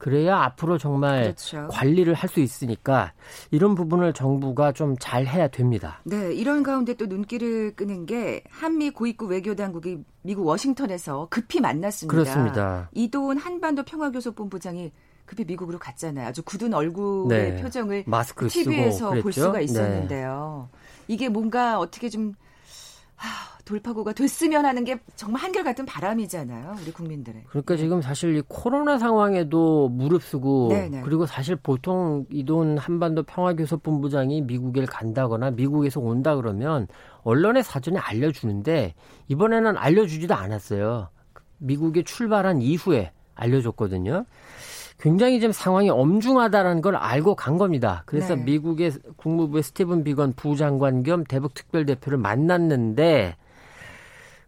그래야 0.00 0.38
앞으로 0.38 0.78
정말 0.78 1.22
그렇죠. 1.22 1.68
관리를 1.70 2.14
할 2.14 2.30
수 2.30 2.40
있으니까 2.40 3.12
이런 3.50 3.74
부분을 3.74 4.12
정부가 4.14 4.72
좀 4.72 4.96
잘 4.98 5.26
해야 5.26 5.46
됩니다. 5.48 6.00
네, 6.04 6.32
이런 6.32 6.62
가운데 6.62 6.94
또 6.94 7.06
눈길을 7.06 7.74
끄는 7.76 8.06
게 8.06 8.42
한미 8.50 8.90
고위급 8.90 9.30
외교 9.30 9.54
당국이 9.54 9.98
미국 10.22 10.46
워싱턴에서 10.46 11.26
급히 11.30 11.60
만났습니다. 11.60 12.12
그렇습니다. 12.16 12.88
이도훈 12.92 13.36
한반도 13.38 13.82
평화교섭 13.84 14.34
본부장이 14.36 14.90
급히 15.26 15.44
미국으로 15.44 15.78
갔잖아요. 15.78 16.26
아주 16.26 16.42
굳은 16.42 16.72
얼굴의 16.74 17.52
네. 17.54 17.62
표정을 17.62 18.04
마스크 18.06 18.48
TV에서 18.48 19.10
볼 19.22 19.32
수가 19.32 19.58
네. 19.58 19.64
있었는데요. 19.64 20.68
네. 20.72 20.78
이게 21.08 21.28
뭔가 21.28 21.78
어떻게 21.78 22.08
좀 22.08 22.34
하, 23.16 23.28
돌파구가 23.70 24.12
됐으면 24.12 24.64
하는 24.64 24.84
게 24.84 24.98
정말 25.14 25.42
한결같은 25.42 25.86
바람이잖아요, 25.86 26.76
우리 26.82 26.90
국민들의. 26.90 27.44
그러니까 27.48 27.74
네. 27.74 27.80
지금 27.80 28.02
사실 28.02 28.36
이 28.36 28.42
코로나 28.48 28.98
상황에도 28.98 29.88
무릅쓰고 29.88 30.68
네네. 30.70 30.88
네. 30.88 31.00
그리고 31.04 31.24
사실 31.24 31.54
보통 31.54 32.26
이돈 32.30 32.78
한반도 32.78 33.22
평화교섭본부장이 33.22 34.42
미국에 34.42 34.84
간다거나 34.86 35.52
미국에서 35.52 36.00
온다 36.00 36.34
그러면 36.34 36.88
언론에 37.22 37.62
사전에 37.62 37.98
알려주는데 37.98 38.94
이번에는 39.28 39.76
알려주지도 39.76 40.34
않았어요. 40.34 41.08
미국에 41.58 42.02
출발한 42.02 42.62
이후에 42.62 43.12
알려줬거든요. 43.36 44.24
굉장히 44.98 45.38
지금 45.40 45.52
상황이 45.52 45.88
엄중하다라는 45.88 46.82
걸 46.82 46.96
알고 46.96 47.36
간 47.36 47.56
겁니다. 47.56 48.02
그래서 48.04 48.34
네. 48.34 48.42
미국의 48.42 48.92
국무부의 49.16 49.62
스티븐 49.62 50.02
비건 50.04 50.34
부장관 50.34 51.04
겸 51.04 51.24
대북 51.24 51.54
특별 51.54 51.86
대표를 51.86 52.18
만났는데 52.18 53.36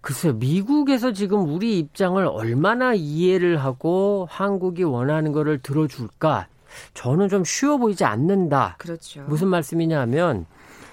글쎄요, 0.03 0.35
미국에서 0.35 1.13
지금 1.13 1.49
우리 1.49 1.79
입장을 1.79 2.23
얼마나 2.27 2.93
이해를 2.93 3.57
하고 3.57 4.27
한국이 4.29 4.83
원하는 4.83 5.31
거를 5.33 5.59
들어줄까? 5.59 6.49
저는 6.95 7.29
좀 7.29 7.45
쉬워 7.45 7.79
보이지 7.79 8.05
않는다. 8.05 8.77
그렇죠. 8.79 9.23
무슨 9.23 9.49
말씀이냐면 9.49 10.47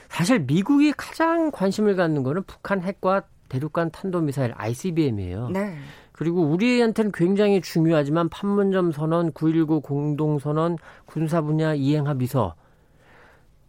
사실 0.10 0.40
미국이 0.40 0.94
가장 0.96 1.50
관심을 1.52 1.96
갖는 1.96 2.22
거는 2.22 2.44
북한 2.44 2.82
핵과 2.84 3.24
대륙간 3.50 3.90
탄도미사일 3.90 4.54
ICBM이에요. 4.56 5.50
네. 5.50 5.76
그리고 6.12 6.44
우리한테는 6.44 7.12
굉장히 7.12 7.62
중요하지만 7.62 8.30
판문점 8.30 8.92
선언, 8.92 9.32
9.19 9.32 9.82
공동선언, 9.82 10.78
군사 11.06 11.42
분야 11.42 11.74
이행합 11.74 12.22
의서 12.22 12.54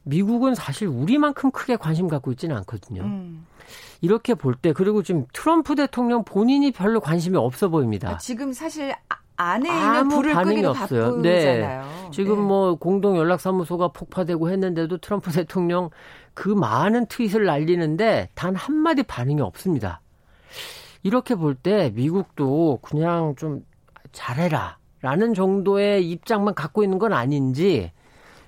미국은 0.02 0.54
사실 0.54 0.88
우리만큼 0.88 1.50
크게 1.50 1.76
관심 1.76 2.08
갖고 2.08 2.30
있지는 2.32 2.56
않거든요. 2.58 3.02
음. 3.02 3.46
이렇게 4.00 4.34
볼 4.34 4.54
때 4.54 4.72
그리고 4.72 5.02
지금 5.02 5.26
트럼프 5.32 5.74
대통령 5.74 6.24
본인이 6.24 6.70
별로 6.72 7.00
관심이 7.00 7.36
없어 7.36 7.68
보입니다. 7.68 8.10
아, 8.10 8.18
지금 8.18 8.52
사실 8.52 8.92
아, 9.08 9.16
안에 9.36 9.68
있는 9.68 10.08
불을 10.08 10.32
반응이 10.34 10.64
없어요. 10.64 11.16
네. 11.22 11.80
지금 12.12 12.36
네. 12.36 12.40
뭐 12.42 12.74
공동 12.76 13.16
연락 13.16 13.40
사무소가 13.40 13.88
폭파되고 13.88 14.50
했는데도 14.50 14.98
트럼프 14.98 15.30
대통령 15.32 15.90
그 16.34 16.48
많은 16.48 17.06
트윗을 17.06 17.44
날리는데 17.44 18.28
단 18.34 18.54
한 18.56 18.76
마디 18.76 19.02
반응이 19.02 19.40
없습니다. 19.40 20.00
이렇게 21.02 21.34
볼 21.34 21.54
때 21.54 21.90
미국도 21.94 22.80
그냥 22.82 23.34
좀 23.36 23.64
잘해라. 24.12 24.78
라는 25.02 25.32
정도의 25.32 26.10
입장만 26.10 26.54
갖고 26.54 26.82
있는 26.82 26.98
건 26.98 27.14
아닌지 27.14 27.90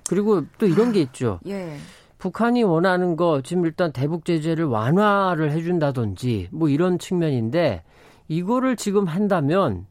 그리고 0.07 0.43
또 0.59 0.67
이런 0.67 0.91
게 0.91 1.01
있죠. 1.01 1.39
예. 1.47 1.77
북한이 2.23 2.63
원하는 2.63 3.17
거 3.17 3.41
지금 3.41 3.65
일단 3.65 3.91
대북 3.91 4.23
제재를 4.23 4.63
완화를 4.63 5.51
해준다든지 5.51 6.47
뭐 6.53 6.69
이런 6.69 6.97
측면인데 6.97 7.83
이거를 8.29 8.77
지금 8.77 9.07
한다면 9.07 9.85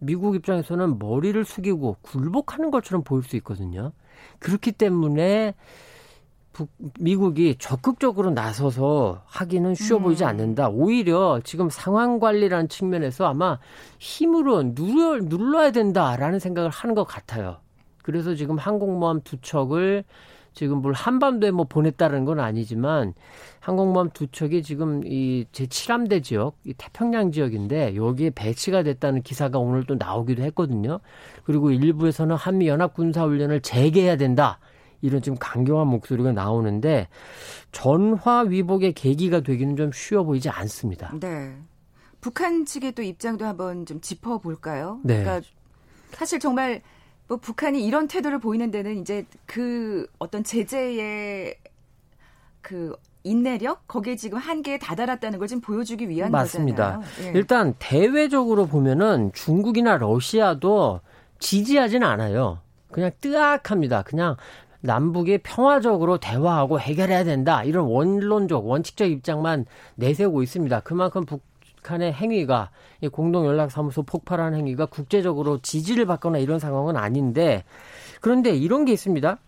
미국 0.00 0.34
입장에서는 0.34 0.98
머리를 0.98 1.44
숙이고 1.44 1.98
굴복하는 2.02 2.72
것처럼 2.72 3.04
보일 3.04 3.22
수 3.22 3.36
있거든요. 3.36 3.92
그렇기 4.40 4.72
때문에 4.72 5.54
북, 6.52 6.70
미국이 6.98 7.54
적극적으로 7.60 8.30
나서서 8.30 9.22
하기는 9.26 9.76
쉬워 9.76 10.00
음. 10.00 10.02
보이지 10.02 10.24
않는다. 10.24 10.70
오히려 10.70 11.40
지금 11.44 11.70
상황 11.70 12.18
관리라는 12.18 12.68
측면에서 12.68 13.26
아마 13.26 13.60
힘으로 14.00 14.74
눌러, 14.74 15.20
눌러야 15.20 15.70
된다라는 15.70 16.40
생각을 16.40 16.68
하는 16.68 16.96
것 16.96 17.04
같아요. 17.04 17.58
그래서 18.02 18.34
지금 18.34 18.58
항공모함 18.58 19.20
두 19.22 19.40
척을 19.40 20.02
지금 20.52 20.78
뭘 20.78 20.92
한반도에 20.92 21.50
뭐 21.50 21.64
보냈다는 21.64 22.24
건 22.24 22.40
아니지만 22.40 23.14
항공모함 23.60 24.10
두 24.12 24.26
척이 24.26 24.62
지금 24.62 25.02
이 25.04 25.44
제7함대 25.52 26.22
지역, 26.22 26.56
이 26.64 26.74
태평양 26.74 27.30
지역인데 27.30 27.96
여기에 27.96 28.30
배치가 28.30 28.82
됐다는 28.82 29.22
기사가 29.22 29.58
오늘 29.58 29.84
또 29.84 29.94
나오기도 29.94 30.42
했거든요. 30.44 31.00
그리고 31.44 31.70
일부에서는 31.70 32.36
한미 32.36 32.68
연합 32.68 32.94
군사 32.94 33.24
훈련을 33.24 33.60
재개해야 33.60 34.16
된다. 34.16 34.58
이런 35.02 35.22
지금 35.22 35.38
강경한 35.38 35.86
목소리가 35.86 36.32
나오는데 36.32 37.08
전화 37.72 38.42
위복의 38.42 38.92
계기가 38.92 39.40
되기는 39.40 39.76
좀 39.76 39.92
쉬워 39.92 40.24
보이지 40.24 40.50
않습니다. 40.50 41.14
네. 41.18 41.56
북한 42.20 42.66
측의 42.66 42.92
또 42.92 43.02
입장도 43.02 43.46
한번 43.46 43.86
좀 43.86 44.00
짚어볼까요? 44.00 45.00
네. 45.04 45.22
그러니까 45.22 45.48
사실 46.10 46.38
정말 46.38 46.82
뭐 47.30 47.36
북한이 47.36 47.86
이런 47.86 48.08
태도를 48.08 48.40
보이는 48.40 48.72
데는 48.72 49.00
이제 49.00 49.24
그 49.46 50.08
어떤 50.18 50.42
제재의 50.42 51.54
그 52.60 52.96
인내력 53.22 53.86
거기에 53.86 54.16
지금 54.16 54.38
한계에 54.38 54.80
다다랐다는 54.80 55.38
걸 55.38 55.46
지금 55.46 55.60
보여주기 55.60 56.08
위한 56.08 56.32
맞습니다. 56.32 56.96
거잖아요. 56.96 57.28
예. 57.28 57.38
일단 57.38 57.74
대외적으로 57.78 58.66
보면은 58.66 59.30
중국이나 59.32 59.96
러시아도 59.96 61.02
지지하지는 61.38 62.04
않아요. 62.04 62.58
그냥 62.90 63.12
뜨악합니다. 63.20 64.02
그냥 64.02 64.34
남북이 64.80 65.38
평화적으로 65.44 66.18
대화하고 66.18 66.80
해결해야 66.80 67.22
된다. 67.22 67.62
이런 67.62 67.86
원론적, 67.86 68.66
원칙적 68.66 69.08
입장만 69.08 69.66
내세우고 69.94 70.42
있습니다. 70.42 70.80
그만큼 70.80 71.24
북 71.24 71.42
한의 71.82 72.12
행위가 72.12 72.70
공동연락사무소 73.10 74.02
폭발하는 74.02 74.58
행위가 74.58 74.86
국제적으로 74.86 75.58
지지를 75.58 76.06
받거나 76.06 76.38
이런 76.38 76.58
상황은 76.58 76.96
아닌데 76.96 77.64
그런데 78.20 78.50
이런 78.54 78.84
게 78.84 78.92
있습니다. 78.92 79.38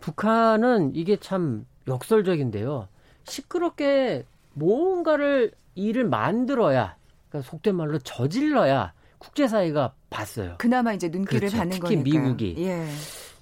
북한은 0.00 0.92
이게 0.94 1.16
참 1.16 1.66
역설적인데요. 1.88 2.88
시끄럽게 3.24 4.24
뭔가를 4.54 5.52
일을 5.74 6.04
만들어야 6.04 6.96
그러니까 7.28 7.50
속된 7.50 7.74
말로 7.74 7.98
저질러야 7.98 8.92
국제사회가 9.18 9.94
봤어요. 10.10 10.56
그나마 10.58 10.92
이제 10.92 11.08
눈길을 11.08 11.40
그렇죠. 11.40 11.56
받는 11.56 11.78
특히 11.78 11.96
거니까. 11.96 12.18
미국이. 12.18 12.56
예. 12.58 12.86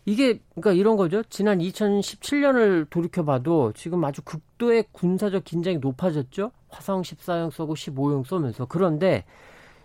이게 0.04 0.40
그러니까 0.54 0.72
이런 0.72 0.96
거죠. 0.96 1.22
지난 1.24 1.58
2017년을 1.58 2.88
돌이켜 2.90 3.24
봐도 3.24 3.72
지금 3.74 4.04
아주 4.04 4.22
극도의 4.22 4.86
군사적 4.92 5.44
긴장이 5.44 5.78
높아졌죠. 5.78 6.52
화성 6.68 7.02
14형 7.02 7.50
쏘고 7.50 7.74
15형 7.74 8.24
쏘면서 8.24 8.66
그런데 8.66 9.24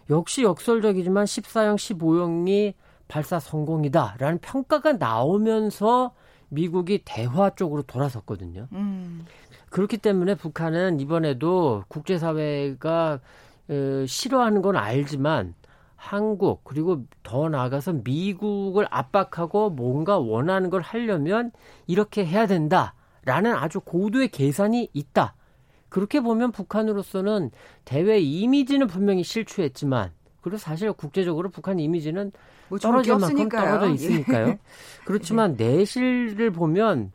역시 0.09 0.43
역설적이지만 0.43 1.25
14형 1.25 1.75
15형이 1.75 2.73
발사 3.07 3.39
성공이다라는 3.39 4.39
평가가 4.39 4.93
나오면서 4.93 6.13
미국이 6.49 7.01
대화 7.03 7.49
쪽으로 7.49 7.81
돌아섰거든요. 7.83 8.67
음. 8.71 9.25
그렇기 9.69 9.97
때문에 9.97 10.35
북한은 10.35 10.99
이번에도 10.99 11.83
국제사회가 11.87 13.19
어, 13.67 14.05
싫어하는 14.07 14.61
건 14.61 14.75
알지만 14.77 15.55
한국 16.05 16.63
그리고 16.63 17.03
더 17.23 17.49
나아가서 17.49 18.01
미국을 18.03 18.85
압박하고 18.91 19.71
뭔가 19.71 20.19
원하는 20.19 20.69
걸 20.69 20.81
하려면 20.81 21.51
이렇게 21.87 22.25
해야 22.25 22.45
된다라는 22.45 23.53
아주 23.53 23.79
고도의 23.79 24.29
계산이 24.29 24.89
있다. 24.93 25.35
그렇게 25.89 26.19
보면 26.19 26.51
북한으로서는 26.51 27.51
대외 27.85 28.19
이미지는 28.19 28.87
분명히 28.87 29.23
실추했지만 29.23 30.11
그리고 30.41 30.57
사실 30.57 30.93
국제적으로 30.93 31.49
북한 31.49 31.79
이미지는 31.79 32.31
뭐 32.69 32.77
떨어질 32.77 33.17
만큼 33.17 33.49
떨어져 33.49 33.89
있으니까요. 33.89 34.47
예. 34.47 34.59
그렇지만 35.05 35.55
내실을 35.57 36.51
보면 36.51 37.11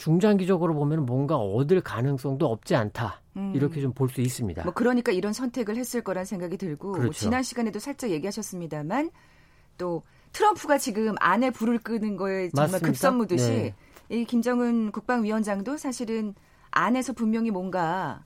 중장기적으로 0.00 0.74
보면 0.74 1.04
뭔가 1.04 1.36
얻을 1.36 1.82
가능성도 1.82 2.46
없지 2.46 2.74
않다. 2.74 3.20
음. 3.36 3.52
이렇게 3.54 3.82
좀 3.82 3.92
볼 3.92 4.08
수 4.08 4.22
있습니다. 4.22 4.62
뭐 4.64 4.72
그러니까 4.72 5.12
이런 5.12 5.34
선택을 5.34 5.76
했을 5.76 6.00
거란 6.00 6.24
생각이 6.24 6.56
들고 6.56 6.88
뭐 6.88 6.98
그렇죠. 6.98 7.12
지난 7.12 7.42
시간에도 7.42 7.78
살짝 7.78 8.08
얘기하셨습니다만 8.10 9.10
또 9.76 10.02
트럼프가 10.32 10.78
지금 10.78 11.14
안에 11.20 11.50
불을 11.50 11.80
끄는 11.80 12.16
거에 12.16 12.48
정말 12.48 12.70
맞습니까? 12.70 12.86
급선무듯이 12.86 13.50
네. 13.50 13.74
이 14.08 14.24
김정은 14.24 14.90
국방위원장도 14.90 15.76
사실은 15.76 16.34
안에서 16.70 17.12
분명히 17.12 17.50
뭔가 17.50 18.24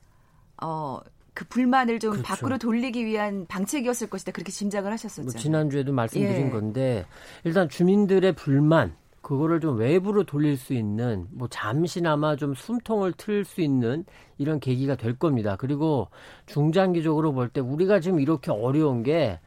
어. 0.62 1.00
그 1.36 1.44
불만을 1.46 1.98
좀 1.98 2.12
그렇죠. 2.12 2.28
밖으로 2.28 2.58
돌리기 2.58 3.04
위한 3.04 3.44
방책이었을 3.46 4.06
것이다 4.08 4.30
그렇게 4.30 4.52
짐작을 4.52 4.92
하셨었죠. 4.92 5.24
뭐 5.24 5.32
지난주에도 5.32 5.92
말씀드린 5.92 6.46
예. 6.46 6.50
건데 6.50 7.06
일단 7.42 7.68
주민들의 7.68 8.36
불만 8.36 8.94
그거를 9.24 9.58
좀 9.60 9.78
외부로 9.78 10.24
돌릴 10.24 10.56
수 10.58 10.74
있는 10.74 11.26
뭐 11.32 11.48
잠시나마 11.48 12.36
좀 12.36 12.54
숨통을 12.54 13.14
틀 13.14 13.44
수 13.44 13.62
있는 13.62 14.04
이런 14.38 14.60
계기가 14.60 14.96
될 14.96 15.18
겁니다. 15.18 15.56
그리고 15.58 16.08
중장기적으로 16.46 17.32
볼 17.32 17.48
때 17.48 17.60
우리가 17.60 18.00
지금 18.00 18.20
이렇게 18.20 18.52
어려운 18.52 19.02
게 19.02 19.40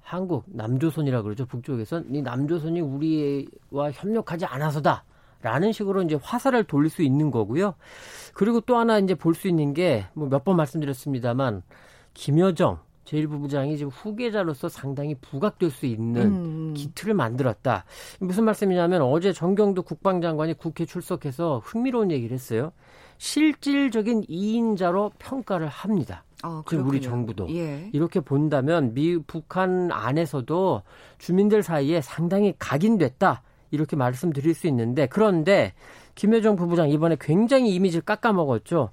한국 0.00 0.44
남조선이라 0.46 1.22
그러죠 1.22 1.44
북쪽에선 1.46 2.06
이 2.14 2.22
남조선이 2.22 2.80
우리와 2.80 3.92
협력하지 3.92 4.46
않아서다. 4.46 5.04
라는 5.42 5.72
식으로 5.72 6.02
이제 6.02 6.18
화살을 6.20 6.64
돌릴 6.64 6.90
수 6.90 7.02
있는 7.02 7.30
거고요. 7.30 7.74
그리고 8.34 8.60
또 8.62 8.76
하나 8.76 8.98
이제 8.98 9.14
볼 9.14 9.34
수 9.34 9.46
있는 9.46 9.72
게 9.74 10.06
뭐 10.14 10.28
몇 10.28 10.42
번 10.42 10.56
말씀드렸습니다만 10.56 11.62
김여정 12.14 12.78
제1부부장이 13.08 13.76
지금 13.76 13.90
후계자로서 13.90 14.68
상당히 14.68 15.14
부각될 15.14 15.70
수 15.70 15.86
있는 15.86 16.22
음. 16.22 16.74
기틀을 16.74 17.14
만들었다. 17.14 17.84
무슨 18.20 18.44
말씀이냐면 18.44 19.02
어제 19.02 19.32
정경도 19.32 19.82
국방장관이 19.82 20.54
국회 20.54 20.84
출석해서 20.84 21.62
흥미로운 21.64 22.10
얘기를 22.10 22.34
했어요. 22.34 22.72
실질적인 23.18 24.22
2인자로 24.22 25.12
평가를 25.18 25.68
합니다. 25.68 26.24
어, 26.44 26.62
지금 26.68 26.86
우리 26.86 27.00
정부도 27.00 27.48
예. 27.50 27.90
이렇게 27.92 28.20
본다면 28.20 28.94
미 28.94 29.18
북한 29.18 29.90
안에서도 29.90 30.82
주민들 31.18 31.64
사이에 31.64 32.00
상당히 32.00 32.54
각인됐다 32.58 33.42
이렇게 33.72 33.96
말씀드릴 33.96 34.54
수 34.54 34.68
있는데 34.68 35.06
그런데 35.06 35.74
김여정 36.14 36.54
부부장 36.54 36.90
이번에 36.90 37.16
굉장히 37.20 37.74
이미지를 37.74 38.02
깎아먹었죠. 38.02 38.90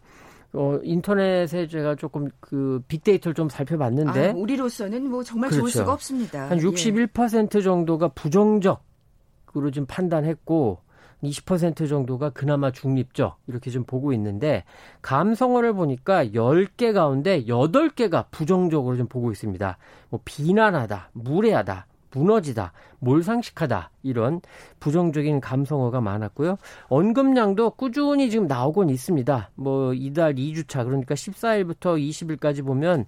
어, 0.55 0.79
인터넷에 0.83 1.67
제가 1.67 1.95
조금 1.95 2.29
그 2.39 2.81
빅데이터를 2.87 3.33
좀 3.33 3.49
살펴봤는데. 3.49 4.29
아, 4.29 4.33
우리로서는 4.33 5.09
뭐 5.09 5.23
정말 5.23 5.49
그렇죠. 5.49 5.61
좋을 5.61 5.71
수가 5.71 5.93
없습니다. 5.93 6.49
한 6.49 6.57
61% 6.59 7.59
예. 7.59 7.61
정도가 7.61 8.09
부정적으로 8.09 9.71
좀 9.71 9.85
판단했고, 9.85 10.79
20% 11.23 11.89
정도가 11.89 12.29
그나마 12.31 12.71
중립적 12.71 13.39
이렇게 13.47 13.71
좀 13.71 13.83
보고 13.83 14.13
있는데 14.13 14.63
감성어를 15.01 15.73
보니까 15.73 16.25
10개 16.25 16.93
가운데 16.93 17.45
8개가 17.45 18.25
부정적으로 18.31 18.97
좀 18.97 19.07
보고 19.07 19.31
있습니다. 19.31 19.77
뭐 20.09 20.19
비난하다, 20.23 21.11
무례하다, 21.13 21.87
무너지다, 22.15 22.71
몰상식하다 22.99 23.91
이런 24.03 24.41
부정적인 24.79 25.41
감성어가 25.41 25.99
많았고요. 25.99 26.57
언급량도 26.87 27.71
꾸준히 27.71 28.29
지금 28.29 28.47
나오곤 28.47 28.89
있습니다. 28.89 29.51
뭐 29.55 29.93
이달 29.93 30.35
2주차 30.35 30.85
그러니까 30.85 31.13
14일부터 31.13 31.99
20일까지 31.99 32.65
보면 32.65 33.05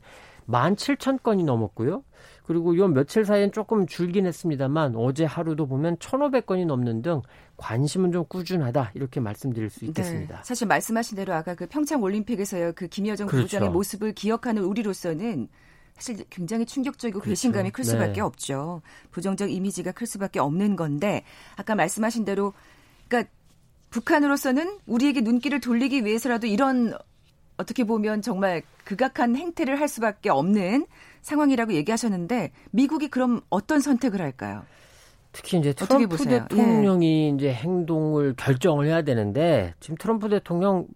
17,000건이 0.48 1.46
넘었고요. 1.46 2.04
그리고 2.44 2.78
요 2.78 2.88
며칠 2.88 3.26
사이엔 3.26 3.52
조금 3.52 3.86
줄긴 3.86 4.26
했습니다만 4.26 4.96
어제 4.96 5.26
하루도 5.26 5.68
보면 5.68 5.98
1,500건이 5.98 6.66
넘는 6.66 7.02
등 7.02 7.22
관심은 7.58 8.14
좀 8.14 8.24
꾸준하다 8.26 8.92
이렇게 8.94 9.20
말씀드릴 9.20 9.70
수 9.70 9.84
있겠습니다. 9.86 10.38
네, 10.38 10.42
사실 10.44 10.68
말씀하신 10.68 11.18
대로 11.18 11.34
아까 11.34 11.56
그 11.56 11.68
평창 11.68 12.02
올림픽에서의 12.02 12.74
그 12.74 12.88
김여정 12.88 13.28
그렇죠. 13.28 13.44
부장의 13.44 13.70
모습을 13.70 14.14
기억하는 14.14 14.64
우리로서는 14.64 15.50
사실 15.98 16.24
굉장히 16.30 16.66
충격적이고 16.66 17.20
그렇죠. 17.20 17.32
배신감이 17.32 17.72
클 17.72 17.84
수밖에 17.84 18.14
네. 18.14 18.22
없죠. 18.22 18.82
부정적 19.12 19.52
이미지가 19.52 19.92
클 19.94 20.06
수밖에 20.06 20.40
없는 20.40 20.76
건데 20.76 21.24
아까 21.56 21.76
말씀하신 21.76 22.24
대로 22.24 22.54
그러니까 23.08 23.32
북한으로서는 23.90 24.80
우리에게 24.86 25.22
눈길을 25.22 25.60
돌리기 25.60 26.06
위해서라도 26.06 26.48
이런 26.48 26.94
어떻게 27.58 27.84
보면 27.84 28.22
정말 28.22 28.62
극악한 28.84 29.36
행태를 29.36 29.80
할 29.80 29.88
수밖에 29.88 30.30
없는 30.30 30.86
상황이라고 31.22 31.74
얘기하셨는데 31.74 32.52
미국이 32.72 33.08
그럼 33.08 33.42
어떤 33.50 33.80
선택을 33.80 34.22
할까요? 34.22 34.64
특히 35.32 35.58
이제 35.58 35.74
트럼프 35.74 36.18
대통령이 36.18 37.26
예. 37.26 37.36
이제 37.36 37.54
행동을 37.54 38.34
결정을 38.36 38.88
해야 38.88 39.02
되는데 39.02 39.74
지금 39.80 39.98
트럼프 39.98 40.30
대통령 40.30 40.88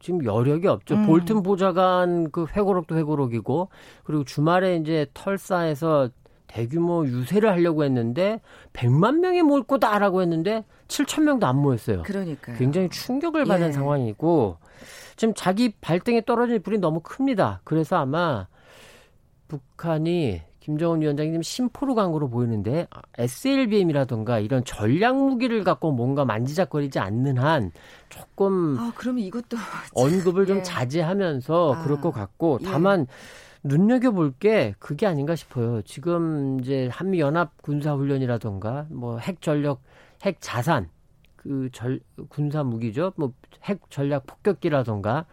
지금 0.00 0.24
여력이 0.24 0.66
없죠. 0.68 0.94
음. 0.94 1.06
볼튼 1.06 1.42
보좌관 1.42 2.30
그 2.30 2.46
회고록도 2.46 2.96
회고록이고 2.96 3.68
그리고 4.04 4.24
주말에 4.24 4.76
이제 4.76 5.06
털사에서 5.14 6.10
대규모 6.46 7.04
유세를 7.06 7.50
하려고 7.50 7.84
했는데 7.84 8.40
100만 8.72 9.18
명이 9.18 9.42
모일 9.42 9.64
거다라고 9.64 10.22
했는데 10.22 10.64
7천 10.88 11.22
명도 11.22 11.46
안 11.46 11.56
모였어요. 11.56 12.02
그러니까 12.04 12.54
굉장히 12.54 12.88
충격을 12.88 13.44
받은 13.44 13.68
예. 13.68 13.72
상황이고 13.72 14.56
지금 15.16 15.34
자기 15.34 15.72
발등에 15.80 16.22
떨어진 16.24 16.62
불이 16.62 16.78
너무 16.78 17.00
큽니다. 17.00 17.60
그래서 17.64 17.96
아마 17.96 18.46
북한이 19.48 20.42
김정은 20.68 21.00
위원장이 21.00 21.30
지금 21.30 21.40
심포로 21.40 21.94
간 21.94 22.12
거로 22.12 22.28
보이는데 22.28 22.88
SLBM이라던가 23.16 24.38
이런 24.38 24.62
전략 24.66 25.16
무기를 25.16 25.64
갖고 25.64 25.92
뭔가 25.92 26.26
만지작거리지 26.26 26.98
않는 26.98 27.38
한 27.38 27.72
조금 28.10 28.76
아 28.78 28.92
그러면 28.94 29.24
이것도 29.24 29.56
언급을 29.96 30.44
좀 30.44 30.58
예. 30.58 30.62
자제하면서 30.62 31.72
아, 31.74 31.82
그럴 31.82 32.02
것 32.02 32.10
같고 32.10 32.58
예. 32.60 32.66
다만 32.66 33.00
예. 33.00 33.06
눈여겨 33.64 34.10
볼 34.10 34.34
게 34.38 34.74
그게 34.78 35.06
아닌가 35.06 35.34
싶어요. 35.34 35.80
지금 35.82 36.60
이제 36.60 36.90
한미 36.92 37.18
연합 37.18 37.50
군사 37.62 37.94
훈련이라던가 37.94 38.88
뭐 38.90 39.18
핵 39.20 39.40
전력 39.40 39.80
핵 40.22 40.36
자산 40.42 40.90
그 41.36 41.70
절 41.72 42.00
군사 42.28 42.62
무기죠. 42.62 43.14
뭐 43.16 43.32
핵 43.62 43.80
전략 43.90 44.26
폭격기라던가 44.26 45.24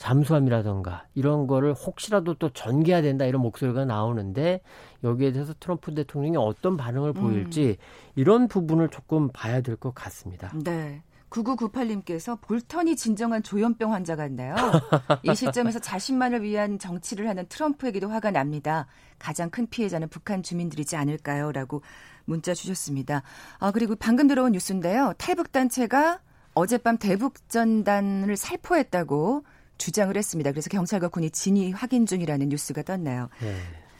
잠수함이라던가 0.00 1.04
이런 1.14 1.46
거를 1.46 1.74
혹시라도 1.74 2.32
또 2.34 2.48
전개해야 2.48 3.02
된다 3.02 3.26
이런 3.26 3.42
목소리가 3.42 3.84
나오는데 3.84 4.62
여기에 5.04 5.32
대해서 5.32 5.52
트럼프 5.60 5.94
대통령이 5.94 6.38
어떤 6.38 6.78
반응을 6.78 7.12
보일지 7.12 7.76
음. 7.78 8.12
이런 8.16 8.48
부분을 8.48 8.88
조금 8.88 9.28
봐야 9.28 9.60
될 9.60 9.76
것 9.76 9.94
같습니다. 9.94 10.52
네. 10.64 11.02
9998님께서 11.28 12.40
볼턴이 12.40 12.96
진정한 12.96 13.42
조현병 13.42 13.92
환자 13.92 14.16
같나요? 14.16 14.56
이 15.22 15.34
시점에서 15.34 15.78
자신만을 15.78 16.42
위한 16.42 16.78
정치를 16.78 17.28
하는 17.28 17.46
트럼프에게도 17.48 18.08
화가 18.08 18.32
납니다. 18.32 18.86
가장 19.18 19.48
큰 19.48 19.68
피해자는 19.68 20.08
북한 20.08 20.42
주민들이지 20.42 20.96
않을까요? 20.96 21.52
라고 21.52 21.82
문자 22.24 22.52
주셨습니다. 22.52 23.22
아, 23.58 23.70
그리고 23.70 23.94
방금 23.96 24.26
들어온 24.26 24.52
뉴스인데요. 24.52 25.12
탈북단체가 25.18 26.20
어젯밤 26.54 26.98
대북전단을 26.98 28.36
살포했다고 28.36 29.44
주장을 29.80 30.16
했습니다. 30.16 30.52
그래서 30.52 30.68
경찰과 30.70 31.08
군이 31.08 31.30
진위 31.30 31.72
확인 31.72 32.06
중이라는 32.06 32.48
뉴스가 32.48 32.82
떴나요? 32.82 33.28
네. 33.40 33.54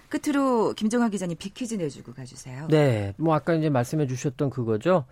끝으로 0.09 0.75
김정화 0.75 1.09
기자님 1.09 1.37
비퀴즈 1.39 1.75
내주고 1.75 2.13
가주세요. 2.13 2.67
네, 2.69 3.15
뭐 3.17 3.35
아까 3.35 3.55
이제 3.55 3.71
말씀해 3.71 4.07
주셨던 4.07 4.51
그거죠. 4.51 5.05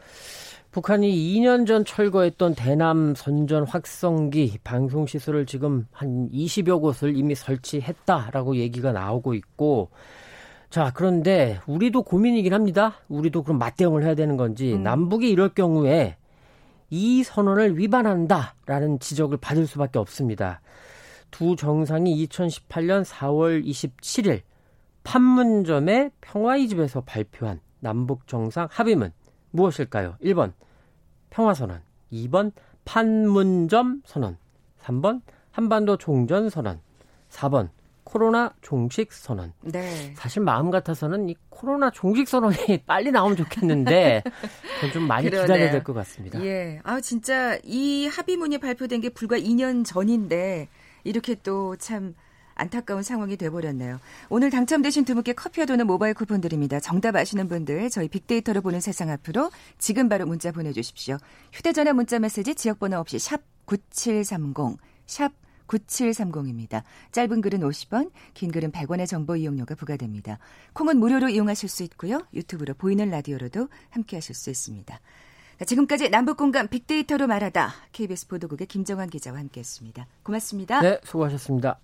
북한이 0.73 1.11
2년 1.11 1.67
전 1.67 1.85
철거했던 1.85 2.55
대남 2.55 3.15
선전 3.15 3.67
확성기 3.67 4.59
방송 4.65 5.07
시설을 5.07 5.47
지금 5.47 5.87
한 5.93 6.29
20여 6.31 6.81
곳을 6.81 7.17
이미 7.17 7.35
설치했다라고 7.35 8.57
얘기가 8.57 8.93
나오고 8.93 9.35
있고 9.35 9.91
자, 10.69 10.93
그런데 10.95 11.61
우리도 11.67 12.03
고민이긴 12.03 12.53
합니다. 12.53 12.97
우리도 13.09 13.43
그럼 13.43 13.59
맞대응을 13.59 14.05
해야 14.05 14.15
되는 14.15 14.37
건지 14.37 14.75
음. 14.75 14.83
남북이 14.83 15.31
이럴 15.31 15.49
경우에 15.51 16.17
이 16.91 17.23
선언을 17.23 17.79
위반한다라는 17.79 18.99
지적을 18.99 19.39
받을 19.39 19.67
수밖에 19.67 19.99
없습니다. 19.99 20.61
두 21.31 21.57
정상이 21.57 22.27
2018년 22.27 23.05
4월 23.05 23.65
27일 23.65 24.43
판문점의 25.05 26.11
평화의 26.21 26.69
집에서 26.69 27.03
발표한 27.03 27.61
남북 27.81 28.27
정상 28.27 28.69
합의문 28.71 29.13
무엇일까요? 29.51 30.17
1번 30.23 30.53
평화선언, 31.31 31.83
2번 32.13 32.53
판문점 32.85 34.03
선언, 34.05 34.39
3번 34.81 35.21
한반도 35.51 35.97
종전 35.97 36.49
선언, 36.49 36.81
4번 37.31 37.71
코로나 38.11 38.53
종식 38.63 39.13
선언. 39.13 39.53
네. 39.61 40.15
사실 40.17 40.41
마음 40.43 40.71
같아서는 40.71 41.29
이 41.29 41.37
코로나 41.51 41.91
종식 41.91 42.27
선언이 42.27 42.57
빨리 42.87 43.11
나오면 43.13 43.37
좋겠는데 43.37 44.23
좀 44.95 45.07
많이 45.07 45.27
그러네요. 45.29 45.47
기다려야 45.47 45.71
될 45.71 45.85
것 45.85 45.93
같습니다. 45.93 46.43
예. 46.43 46.81
아 46.85 47.01
진짜 47.03 47.59
이 47.65 48.07
합의문이 48.07 48.59
발표된 48.59 49.03
게 49.03 49.11
불과 49.11 49.37
2년 49.39 49.85
전인데 49.85 50.69
이렇게 51.05 51.35
또 51.35 51.77
참 51.79 52.15
안타까운 52.55 53.03
상황이 53.03 53.37
돼버렸네요. 53.37 54.01
오늘 54.31 54.51
당첨되신 54.51 55.05
두 55.05 55.15
분께 55.15 55.33
커피와 55.35 55.67
도는 55.67 55.87
모바일 55.87 56.15
쿠폰 56.15 56.41
드립니다. 56.41 56.81
정답 56.81 57.15
아시는 57.15 57.47
분들 57.49 57.89
저희 57.91 58.09
빅데이터로 58.09 58.63
보는 58.63 58.81
세상 58.81 59.11
앞으로 59.11 59.51
지금 59.79 60.09
바로 60.09 60.25
문자 60.27 60.51
보내주십시오. 60.51 61.19
휴대전화 61.53 61.93
문자 61.93 62.19
메시지 62.19 62.55
지역번호 62.57 62.99
없이 62.99 63.19
샵 63.21 63.43
9730, 63.67 64.79
샵 65.07 65.31
9730입니다. 65.69 66.83
짧은 67.13 67.41
글은 67.41 67.61
50원, 67.61 68.11
긴 68.35 68.51
글은 68.51 68.73
100원의 68.73 69.07
정보 69.07 69.37
이용료가 69.37 69.77
부과됩니다. 69.77 70.39
콩은 70.73 70.99
무료로 70.99 71.29
이용하실 71.29 71.69
수 71.69 71.85
있고요. 71.85 72.23
유튜브로 72.35 72.75
보이는 72.75 73.09
라디오로도 73.09 73.69
함께 73.91 74.17
하실 74.17 74.35
수 74.35 74.51
있습니다. 74.51 74.99
지금까지 75.67 76.09
남북공감 76.11 76.69
빅데이터로 76.69 77.27
말하다 77.27 77.73
KBS 77.93 78.29
보도국의 78.29 78.67
김정환 78.67 79.11
기자와 79.11 79.39
함께했습니다. 79.39 80.07
고맙습니다. 80.23 80.81
네, 80.81 80.99
수고하셨습니다. 81.05 81.79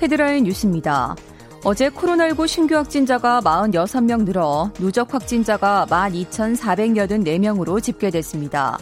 헤드라인 0.00 0.44
뉴스입니다. 0.44 1.14
어제 1.62 1.90
코로나19 1.90 2.48
신규 2.48 2.74
확진자가 2.76 3.42
46명 3.42 4.24
늘어 4.24 4.72
누적 4.78 5.12
확진자가 5.12 5.86
12,484명으로 5.90 7.82
집계됐습니다. 7.82 8.78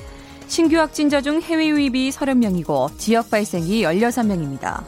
신규 0.49 0.79
확진자 0.79 1.21
중 1.21 1.43
해외 1.43 1.69
유입이 1.69 2.11
30명이고 2.11 2.97
지역 2.97 3.31
발생이 3.31 3.83
16명입니다. 3.83 4.83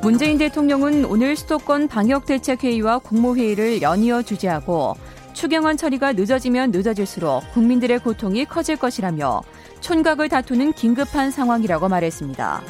문재인 0.00 0.38
대통령은 0.38 1.04
오늘 1.04 1.36
수도권 1.36 1.88
방역대책회의와 1.88 3.00
국무회의를 3.00 3.82
연이어 3.82 4.22
주재하고 4.22 4.94
추경안 5.34 5.76
처리가 5.76 6.14
늦어지면 6.14 6.70
늦어질수록 6.70 7.52
국민들의 7.52 7.98
고통이 7.98 8.46
커질 8.46 8.76
것이라며 8.76 9.42
촌각을 9.80 10.30
다투는 10.30 10.72
긴급한 10.72 11.30
상황이라고 11.30 11.88
말했습니다. 11.88 12.62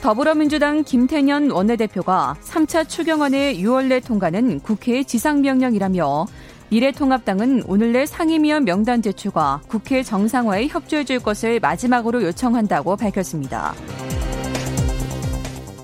더불어민주당 0.00 0.82
김태년 0.82 1.50
원내대표가 1.50 2.34
3차 2.42 2.88
추경안의 2.88 3.62
6월 3.62 3.88
내 3.88 4.00
통과는 4.00 4.60
국회의 4.60 5.04
지상명령이라며 5.04 6.26
미래통합당은 6.70 7.64
오늘 7.66 7.92
내 7.92 8.06
상임위원 8.06 8.64
명단 8.64 9.02
제출과 9.02 9.62
국회 9.66 10.02
정상화에 10.02 10.68
협조해 10.68 11.04
줄 11.04 11.18
것을 11.18 11.58
마지막으로 11.60 12.22
요청한다고 12.22 12.96
밝혔습니다. 12.96 13.74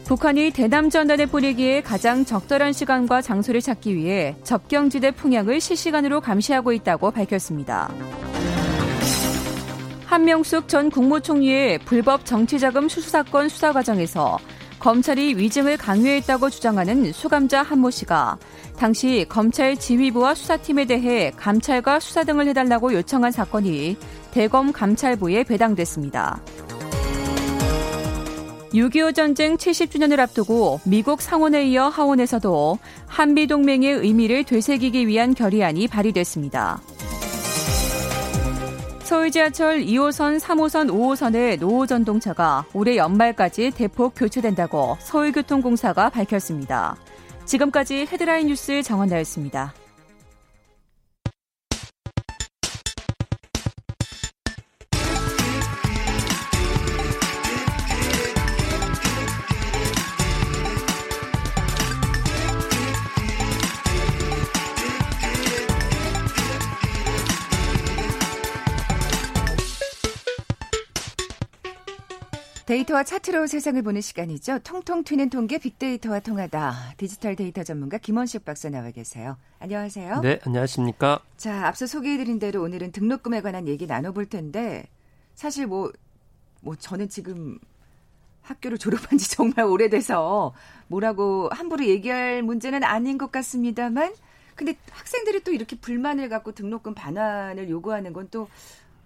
북한이 0.05 0.53
대남 0.53 0.89
전단을 0.89 1.27
보내기에 1.27 1.81
가장 1.83 2.25
적절한 2.25 2.73
시간과 2.73 3.21
장소를 3.21 3.61
찾기 3.61 3.97
위해 3.97 4.37
접경지대 4.45 5.11
풍향을 5.11 5.61
실시간으로 5.61 6.21
감시하고 6.21 6.73
있다고 6.73 7.11
밝혔습니다. 7.11 7.91
한명숙 10.07 10.69
전 10.69 10.89
국무총리의 10.89 11.81
불법 11.81 12.25
정치자금 12.25 12.89
수수 12.89 13.11
사건 13.11 13.49
수사 13.49 13.73
과정에서 13.73 14.39
검찰이 14.79 15.37
위증을 15.37 15.77
강요했다고 15.77 16.51
주장하는 16.51 17.13
수감자 17.13 17.63
한모 17.63 17.91
씨가 17.91 18.39
당시 18.77 19.27
검찰 19.29 19.77
지휘부와 19.77 20.35
수사팀에 20.35 20.85
대해 20.85 21.33
감찰과 21.37 22.01
수사 22.01 22.25
등을 22.25 22.47
해달라고 22.49 22.93
요청한 22.93 23.33
사건이 23.33 23.97
대검 24.31 24.73
감찰부에 24.73 25.45
배당됐습니다. 25.45 26.41
6.25 28.75 29.15
전쟁 29.15 29.57
70주년을 29.57 30.19
앞두고 30.21 30.81
미국 30.85 31.23
상원에 31.23 31.65
이어 31.65 31.89
하원에서도 31.89 32.79
한미 33.07 33.47
동맹의 33.47 33.95
의미를 33.95 34.45
되새기기 34.45 35.07
위한 35.07 35.35
결의안이 35.35 35.89
발의됐습니다. 35.89 36.83
서울 39.07 39.31
지하철 39.31 39.79
2호선, 39.83 40.41
3호선, 40.41 40.91
5호선의 40.91 41.61
노후 41.61 41.87
전동차가 41.87 42.65
올해 42.75 42.97
연말까지 42.97 43.71
대폭 43.71 44.15
교체된다고 44.17 44.97
서울교통공사가 44.99 46.11
밝혔습니다. 46.11 46.97
지금까지 47.45 48.09
헤드라인 48.11 48.49
뉴스 48.49 48.83
정원나였습니다. 48.83 49.73
데이터와 72.67 73.05
차트로 73.05 73.47
세상을 73.47 73.81
보는 73.83 74.01
시간이죠. 74.01 74.59
통통 74.65 75.05
튀는 75.05 75.31
통계 75.31 75.57
빅데이터와 75.57 76.19
통하다. 76.19 76.95
디지털 76.97 77.37
데이터 77.37 77.63
전문가 77.63 77.97
김원식 77.97 78.45
박사 78.45 78.69
나와 78.71 78.91
계세요. 78.91 79.37
안녕하세요. 79.61 80.21
네, 80.21 80.41
안녕하십니까. 80.43 81.21
자, 81.37 81.69
앞서 81.69 81.87
소개해드린 81.87 82.41
대로 82.41 82.63
오늘은 82.63 82.91
등록금에 82.91 83.41
관한 83.41 83.69
얘기 83.69 83.87
나눠볼 83.87 84.27
텐데 84.27 84.89
사실 85.37 85.69
뭐, 85.69 85.93
뭐 86.61 86.75
저는 86.75 87.09
지금 87.09 87.57
학교를 88.43 88.79
졸업한 88.79 89.17
지 89.17 89.31
정말 89.37 89.67
오래돼서 89.67 90.53
뭐라고 90.89 91.49
함부로 91.53 91.85
얘기할 91.87 92.43
문제는 92.43 92.83
아닌 92.83 93.17
것 93.17 93.31
같습니다만 93.31 94.13
근데 94.57 94.75
학생들이 94.91 95.45
또 95.45 95.53
이렇게 95.53 95.77
불만을 95.77 96.29
갖고 96.29 96.51
등록금 96.51 96.95
반환을 96.95 97.71
요구하는 97.71 98.13
건 98.13 98.27
또 98.33 98.49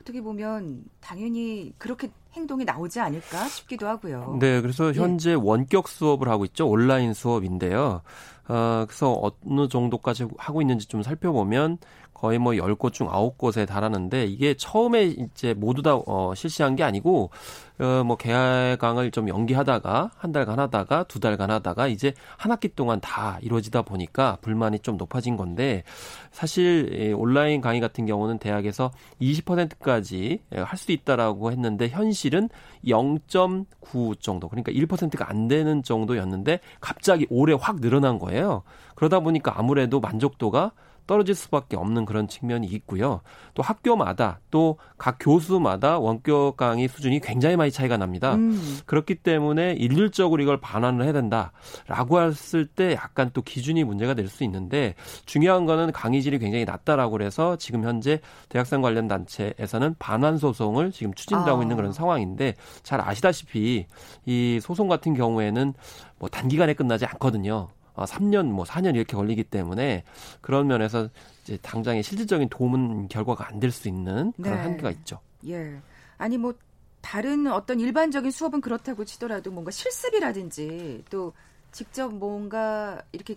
어떻게 0.00 0.22
보면 0.22 0.84
당연히 1.00 1.72
그렇게 1.78 2.10
행동이 2.34 2.64
나오지 2.64 3.00
않을까 3.00 3.48
싶기도 3.48 3.88
하고요. 3.88 4.38
네, 4.40 4.60
그래서 4.60 4.88
예. 4.88 4.98
현재 4.98 5.30
예. 5.30 5.34
원격 5.34 5.88
수업을 5.88 6.28
하고 6.28 6.44
있죠. 6.44 6.68
온라인 6.68 7.12
수업인데요. 7.14 8.02
어, 8.48 8.84
그래서 8.86 9.32
어느 9.46 9.68
정도까지 9.68 10.26
하고 10.38 10.60
있는지 10.60 10.86
좀 10.86 11.02
살펴보면 11.02 11.78
거의 12.20 12.38
뭐 12.38 12.52
10곳 12.52 12.92
중 12.92 13.08
9곳에 13.08 13.66
달하는데 13.66 14.26
이게 14.26 14.54
처음에 14.54 15.04
이제 15.04 15.54
모두 15.54 15.80
다 15.80 15.94
어, 15.94 16.34
실시한 16.34 16.76
게 16.76 16.82
아니고 16.82 17.30
어, 17.78 18.04
뭐 18.04 18.16
개강을 18.16 19.10
좀 19.10 19.28
연기하다가 19.28 20.10
한 20.16 20.32
달간 20.32 20.58
하다가 20.58 21.04
두 21.04 21.18
달간 21.18 21.50
하다가 21.50 21.88
이제 21.88 22.12
한 22.36 22.52
학기 22.52 22.74
동안 22.74 23.00
다 23.00 23.38
이루어지다 23.40 23.82
보니까 23.82 24.36
불만이 24.42 24.80
좀 24.80 24.98
높아진 24.98 25.38
건데 25.38 25.82
사실 26.30 27.14
온라인 27.16 27.62
강의 27.62 27.80
같은 27.80 28.04
경우는 28.04 28.38
대학에서 28.38 28.90
20%까지 29.22 30.40
할 30.52 30.80
수 30.80 30.92
있다라고 30.92 31.52
했는데 31.52 31.88
현실은 31.88 32.48
0.9 32.86 34.18
정도 34.20 34.48
그러니까 34.48 34.72
1%가 34.72 35.28
안 35.28 35.46
되는 35.46 35.82
정도였는데 35.82 36.60
갑자기 36.80 37.26
올해 37.30 37.54
확 37.58 37.80
늘어난 37.80 38.18
거예요. 38.18 38.62
그러다 38.94 39.20
보니까 39.20 39.58
아무래도 39.58 40.00
만족도가 40.00 40.72
떨어질 41.06 41.34
수밖에 41.34 41.76
없는 41.76 42.04
그런 42.04 42.28
측면이 42.28 42.66
있고요. 42.68 43.20
또 43.54 43.62
학교마다 43.62 44.40
또 44.50 44.76
각 45.00 45.16
교수마다 45.18 45.98
원격 45.98 46.58
강의 46.58 46.86
수준이 46.86 47.20
굉장히 47.20 47.56
많이 47.56 47.70
차이가 47.70 47.96
납니다. 47.96 48.34
음. 48.34 48.78
그렇기 48.84 49.14
때문에 49.14 49.72
일률적으로 49.72 50.42
이걸 50.42 50.60
반환을 50.60 51.04
해야 51.04 51.14
된다라고 51.14 52.20
했을 52.20 52.66
때 52.66 52.92
약간 52.92 53.30
또 53.32 53.40
기준이 53.40 53.82
문제가 53.82 54.14
될 54.14 54.30
수 54.30 54.44
있는데 54.44 54.94
중요한 55.24 55.64
거는 55.66 55.90
강의 55.90 56.22
질이 56.22 56.38
굉장히 56.38 56.64
낮다라고 56.64 57.12
그래서 57.12 57.56
지금 57.56 57.82
현재 57.82 58.20
대학생 58.48 58.80
관련 58.80 59.08
단체에서는 59.08 59.96
반환 59.98 60.36
소송을 60.38 60.92
지금 60.92 61.12
추진하고 61.14 61.58
아. 61.58 61.62
있는 61.62 61.74
그런 61.74 61.92
상황인데 61.92 62.54
잘 62.84 63.00
아시다시피 63.00 63.86
이 64.26 64.60
소송 64.62 64.86
같은 64.86 65.14
경우에는 65.14 65.74
뭐 66.18 66.28
단기간에 66.28 66.74
끝나지 66.74 67.06
않거든요. 67.06 67.70
3년 68.06 68.50
어, 68.50 68.52
뭐 68.52 68.64
4년 68.64 68.94
이렇게 68.96 69.16
걸리기 69.16 69.44
때문에 69.44 70.04
그런 70.40 70.66
면에서 70.66 71.08
이제 71.44 71.56
당장의 71.58 72.02
실질적인 72.02 72.48
도움은 72.48 73.08
결과가 73.08 73.48
안 73.48 73.60
될 73.60 73.70
수 73.72 73.88
있는 73.88 74.32
그런 74.40 74.58
네. 74.58 74.62
한계가 74.64 74.90
있죠. 74.90 75.20
예. 75.46 75.80
아니 76.18 76.36
뭐 76.38 76.54
다른 77.00 77.46
어떤 77.46 77.80
일반적인 77.80 78.30
수업은 78.30 78.60
그렇다고 78.60 79.04
치더라도 79.04 79.50
뭔가 79.50 79.70
실습이라든지 79.70 81.04
또 81.10 81.32
직접 81.72 82.12
뭔가 82.14 83.00
이렇게 83.12 83.36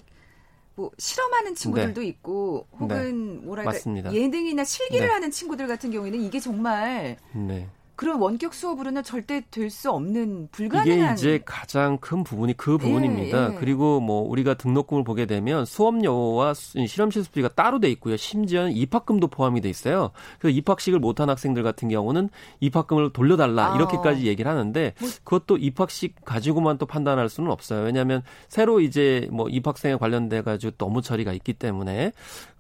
뭐 0.76 0.92
실험하는 0.98 1.56
친구들도 1.56 2.02
네. 2.02 2.08
있고 2.08 2.68
혹은 2.80 3.40
네. 3.40 3.46
뭐랄까 3.46 3.72
맞습니다. 3.72 4.12
예능이나 4.14 4.64
실기를 4.64 5.08
네. 5.08 5.14
하는 5.14 5.32
친구들 5.32 5.68
같은 5.68 5.92
경우에는 5.92 6.20
이게 6.20 6.40
정말 6.40 7.18
네. 7.34 7.70
그런 7.96 8.20
원격 8.20 8.54
수업으로는 8.54 9.04
절대 9.04 9.42
될 9.52 9.70
수 9.70 9.90
없는 9.92 10.50
불가능한 10.52 10.98
이게 10.98 11.14
이제 11.14 11.42
가장 11.46 11.98
큰 11.98 12.24
부분이 12.24 12.56
그 12.58 12.78
부분입니다. 12.78 13.50
예, 13.50 13.54
예. 13.54 13.58
그리고 13.58 14.00
뭐 14.00 14.22
우리가 14.22 14.54
등록금을 14.54 15.04
보게 15.04 15.26
되면 15.26 15.66
수업료와 15.66 16.54
실험 16.54 17.10
실습비가 17.10 17.50
따로 17.50 17.80
돼 17.80 17.90
있고요. 17.92 18.18
심지어는 18.18 18.72
입학금도 18.74 19.28
포함이 19.28 19.62
돼 19.62 19.70
있어요. 19.70 20.12
그래서 20.40 20.56
입학식을 20.58 21.00
못한 21.00 21.30
학생들 21.30 21.64
같은 21.64 21.90
경우는 21.90 22.30
입학금을 22.60 23.14
돌려달라 23.14 23.74
아. 23.74 23.76
이렇게까지 23.76 24.28
얘기를 24.28 24.50
하는데 24.52 24.94
뭐 25.00 25.10
그것도 25.24 25.58
입학식 25.58 26.24
가지고만 26.24 26.78
또 26.78 26.86
판단할 26.86 27.30
수는 27.30 27.50
없어요. 27.52 27.84
왜냐하면 27.84 28.22
새로 28.48 28.80
이제 28.80 29.28
뭐 29.32 29.50
입학생에 29.50 29.96
관련돼 29.96 30.42
가지고 30.44 30.76
너무 30.78 31.02
처리가 31.02 31.34
있기 31.34 31.54
때문에 31.54 32.12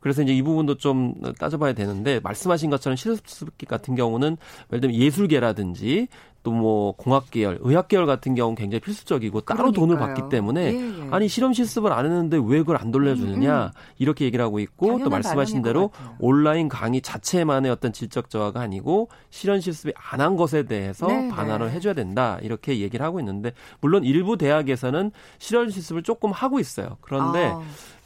그래서 0.04 0.22
이제 0.22 0.34
이 0.34 0.42
부분도 0.42 0.76
좀 0.76 1.16
따져봐야 1.40 1.72
되는데 1.74 2.20
말씀하신 2.22 2.70
것처럼 2.70 2.98
실습기 2.98 3.66
같은 3.66 3.96
경우는 3.96 4.36
예를 4.70 4.82
들면 4.82 5.00
예술계라든지 5.00 6.10
또 6.44 6.52
뭐 6.54 6.92
공학 6.92 7.32
계열, 7.32 7.58
의학 7.62 7.88
계열 7.88 8.06
같은 8.06 8.36
경우는 8.36 8.56
굉장히 8.56 8.82
필수적이고 8.82 9.42
따로 9.42 9.72
그러니까요. 9.72 9.88
돈을 9.88 9.98
받기 9.98 10.30
때문에 10.30 10.74
예, 10.74 11.06
예. 11.06 11.08
아니 11.10 11.28
실험 11.30 11.54
실습을 11.54 11.92
안 11.94 12.06
했는데 12.06 12.38
왜 12.38 12.58
그걸 12.60 12.76
안 12.78 12.92
돌려주느냐 12.92 13.64
음, 13.64 13.68
음. 13.68 13.72
이렇게 13.98 14.26
얘기를 14.26 14.44
하고 14.44 14.60
있고 14.60 15.00
또 15.04 15.10
말씀하신 15.10 15.62
대로 15.62 15.92
온라인 16.20 16.68
강의 16.68 17.02
자체만의 17.02 17.72
어떤 17.72 17.94
질적 17.94 18.30
저하가 18.30 18.60
아니고 18.60 19.08
실험 19.30 19.62
실습이 19.62 19.94
안 19.96 20.20
한 20.24 20.36
것에 20.36 20.64
대해서 20.64 21.08
네, 21.08 21.28
반환을 21.30 21.68
네. 21.68 21.74
해줘야 21.74 21.94
된다 21.94 22.38
이렇게 22.42 22.80
얘기를 22.80 23.06
하고 23.06 23.20
있는데 23.20 23.54
물론 23.82 24.04
일부 24.04 24.38
대학에서는 24.38 25.12
실험 25.40 25.70
실습을 25.70 26.04
조금 26.04 26.32
하고 26.32 26.60
있어요. 26.60 26.98
그런데 27.02 27.46
아. 27.46 27.62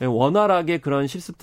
원활하게 0.05 0.77
그런 0.77 1.07
실습 1.07 1.38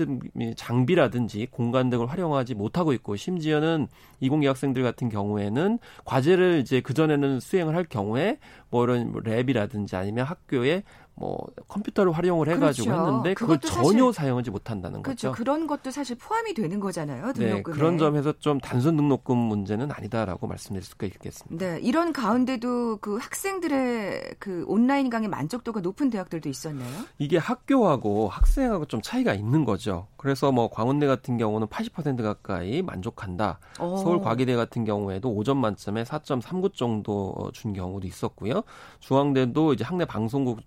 장비라든지 0.56 1.48
공간 1.50 1.90
등을 1.90 2.06
활용하지 2.06 2.54
못하고 2.54 2.92
있고 2.92 3.16
심지어는 3.16 3.88
이공계 4.20 4.46
학생들 4.46 4.82
같은 4.82 5.08
경우에는 5.08 5.78
과제를 6.04 6.60
이제 6.60 6.80
그 6.80 6.94
전에는 6.94 7.40
수행을 7.40 7.74
할 7.74 7.84
경우에 7.84 8.38
뭐 8.70 8.84
이런 8.84 9.10
뭐 9.10 9.20
랩이라든지 9.22 9.94
아니면 9.94 10.24
학교에 10.26 10.84
뭐 11.16 11.38
컴퓨터를 11.68 12.12
활용을 12.12 12.48
해가지고 12.48 12.86
그렇죠. 12.86 13.06
했는데 13.06 13.34
그걸 13.34 13.60
전혀 13.60 14.10
사용하지 14.10 14.50
못한다는 14.50 15.02
그렇죠. 15.02 15.28
거죠. 15.28 15.38
그런 15.38 15.66
것도 15.66 15.90
사실 15.90 16.16
포함이 16.16 16.54
되는 16.54 16.80
거잖아요. 16.80 17.32
등록금에. 17.32 17.54
네, 17.54 17.62
그런 17.62 17.98
점에서 17.98 18.32
좀 18.40 18.58
단순 18.58 18.96
등록금 18.96 19.36
문제는 19.36 19.92
아니다라고 19.92 20.48
말씀드릴 20.48 20.82
수가 20.82 21.06
있겠습니다. 21.06 21.64
네, 21.64 21.78
이런 21.80 22.12
가운데도 22.12 22.98
그 22.98 23.16
학생들의 23.16 24.34
그 24.40 24.64
온라인 24.66 25.08
강의 25.08 25.28
만족도가 25.28 25.80
높은 25.80 26.10
대학들도 26.10 26.48
있었나요? 26.48 27.04
이게 27.18 27.38
학교하고 27.38 28.28
학생하고 28.28 28.86
좀 28.86 29.00
차이가 29.00 29.34
있는 29.34 29.64
거죠. 29.64 30.08
그래서 30.16 30.50
뭐 30.50 30.68
광운대 30.68 31.06
같은 31.06 31.36
경우는 31.36 31.68
80% 31.68 32.22
가까이 32.22 32.82
만족한다. 32.82 33.60
오. 33.78 33.96
서울 33.98 34.20
과기대 34.20 34.56
같은 34.56 34.84
경우에도 34.84 35.32
5점 35.32 35.56
만점에 35.58 36.02
4.39 36.02 36.74
정도 36.74 37.50
준 37.52 37.72
경우도 37.72 38.06
있었고요. 38.06 38.62
중앙대도 39.00 39.74
이제 39.74 39.84
학내 39.84 40.06
방송국 40.06 40.60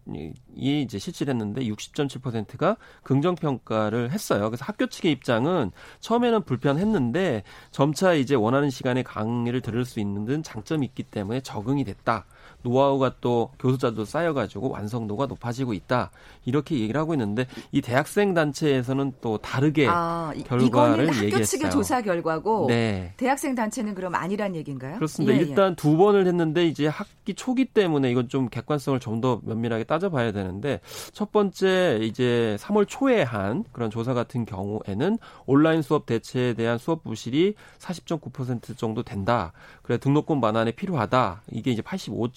이 0.56 0.82
이제 0.82 0.98
실시를 0.98 1.34
했는데 1.34 1.62
60.7%가 1.62 2.78
긍정 3.04 3.36
평가를 3.36 4.12
했어요. 4.12 4.50
그래서 4.50 4.66
학교 4.66 4.88
측의 4.88 5.12
입장은 5.12 5.72
처음에는 6.00 6.44
불편했는데 6.44 7.44
점차 7.72 8.14
이제 8.14 8.36
원하는 8.36 8.70
시간에 8.70 9.04
강의를 9.04 9.62
들을 9.62 9.86
수 9.86 10.00
있는 10.00 10.26
등 10.26 10.44
장점이 10.44 10.86
있기 10.88 11.04
때문에 11.04 11.42
적응이 11.42 11.84
됐다. 11.84 12.26
노하우가 12.64 13.16
또 13.20 13.52
교수자도 13.60 14.06
쌓여가지고 14.06 14.70
완성도가 14.70 15.26
높아지고 15.26 15.74
있다 15.74 16.12
이렇게 16.46 16.80
얘기를 16.80 17.00
하고 17.00 17.14
있는데 17.14 17.48
이 17.72 17.82
대학생 17.82 18.34
단체에서는 18.34 19.14
또 19.22 19.38
다르게 19.38 19.88
아, 19.90 20.34
결과를 20.46 21.08
학교 21.10 21.26
얘기했어요. 21.26 21.44
측의 21.46 21.72
조사 21.72 22.02
결과고 22.02 22.68
네. 22.70 23.14
대학생 23.18 23.56
단체는 23.56 23.94
그럼 23.96 24.16
아니란 24.16 24.56
얘기인가요? 24.56 24.96
그렇습니다. 24.96 25.34
예, 25.34 25.38
예. 25.38 25.42
일단 25.42 25.72
예. 25.72 25.76
두 25.76 25.98
번을 25.98 26.28
했는데 26.28 26.66
이제 26.66 26.88
학기 26.88 27.34
초기 27.34 27.66
때문에 27.66 28.10
이건 28.10 28.30
좀 28.30 28.48
객관성을 28.48 29.00
좀 29.02 29.18
더 29.18 29.42
면밀하게 29.44 29.84
따져봐야 29.86 30.32
되는데 30.32 30.80
첫 31.12 31.32
번째 31.32 32.00
이제 32.04 32.56
3월 32.60 32.86
초에 32.88 33.24
한 33.24 33.64
그런 33.72 33.90
조사 33.90 34.14
같은 34.14 34.46
경우에는 34.46 35.18
온라인 35.48 35.82
수업 35.82 36.06
대체에 36.06 36.54
대한 36.54 36.78
수업 36.78 37.04
부실이 37.04 37.56
40.9% 37.80 38.78
정도 38.78 39.02
된다. 39.02 39.54
그래 39.88 39.98
등록금 39.98 40.42
반환에 40.42 40.72
필요하다. 40.72 41.44
이게 41.52 41.72
이제 41.72 41.82
85. 41.82 42.28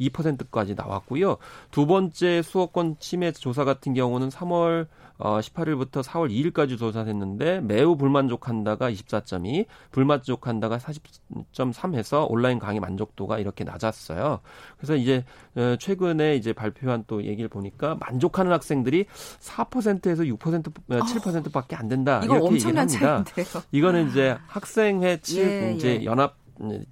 2.2%까지 0.00 0.74
나왔고요. 0.74 1.36
두 1.70 1.86
번째 1.86 2.42
수업권 2.42 2.96
침해 2.98 3.32
조사 3.32 3.64
같은 3.64 3.92
경우는 3.92 4.30
3월 4.30 4.86
어, 5.18 5.38
18일부터 5.38 6.02
4월 6.02 6.30
2일까지 6.30 6.78
조사했는데 6.78 7.60
매우 7.60 7.94
불만족한다가 7.94 8.90
24.2, 8.90 9.66
불만족한다가 9.90 10.78
40.3 10.78 11.94
해서 11.94 12.24
온라인 12.24 12.58
강의 12.58 12.80
만족도가 12.80 13.38
이렇게 13.38 13.62
낮았어요. 13.64 14.40
그래서 14.78 14.96
이제 14.96 15.24
어, 15.56 15.76
최근에 15.78 16.36
이제 16.36 16.54
발표한 16.54 17.04
또 17.06 17.22
얘기를 17.22 17.50
보니까 17.50 17.98
만족하는 18.00 18.50
학생들이 18.50 19.04
4%에서 19.40 20.22
6% 20.22 20.72
7%밖에 20.88 21.76
안 21.76 21.88
된다. 21.88 22.22
이렇게 22.24 22.54
얘기를 22.54 22.78
합니다. 22.78 23.24
차인데요. 23.24 23.62
이거는 23.72 24.08
이제 24.08 24.38
학생회 24.46 25.18
측 25.20 25.38
예, 25.38 25.74
이제 25.76 25.98
예. 26.00 26.04
연합 26.06 26.39